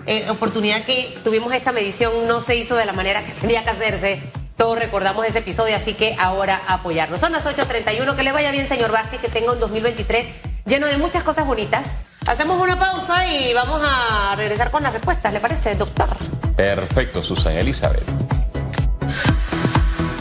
eh, 0.06 0.30
oportunidad 0.30 0.86
que 0.86 1.20
tuvimos 1.26 1.54
esta 1.54 1.74
medición 1.74 2.26
no 2.26 2.40
se 2.40 2.56
hizo 2.56 2.76
de 2.76 2.86
la 2.86 2.94
manera 2.94 3.22
que 3.24 3.32
tenía 3.42 3.64
que 3.64 3.72
hacerse. 3.72 4.22
Todos 4.56 4.80
recordamos 4.80 5.26
ese 5.26 5.40
episodio, 5.40 5.76
así 5.76 5.94
que 5.94 6.16
ahora 6.20 6.62
apoyarnos. 6.68 7.20
Son 7.20 7.34
las 7.34 7.46
8.31, 7.46 8.16
que 8.16 8.24
le 8.24 8.32
vaya 8.32 8.52
bien, 8.52 8.70
señor 8.70 8.92
Vázquez, 8.92 9.20
que 9.20 9.28
tenga 9.28 9.52
un 9.52 9.60
2023 9.60 10.28
lleno 10.66 10.88
de 10.88 10.98
muchas 10.98 11.24
cosas 11.24 11.46
bonitas. 11.46 11.94
Hacemos 12.26 12.62
una 12.62 12.80
pausa 12.80 13.28
y 13.28 13.54
vamos 13.54 13.82
a 13.84 14.36
regresar 14.38 14.72
con 14.72 14.84
las 14.84 14.94
respuestas, 14.94 15.34
¿le 15.34 15.42
parece, 15.42 15.76
doctor? 15.76 16.16
Perfecto, 16.56 17.22
Susana 17.22 17.60
Elizabeth. 17.60 18.08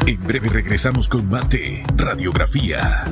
En 0.07 0.27
breve 0.27 0.49
regresamos 0.49 1.09
con 1.09 1.29
más 1.29 1.49
de 1.49 1.85
Radiografía. 1.95 3.05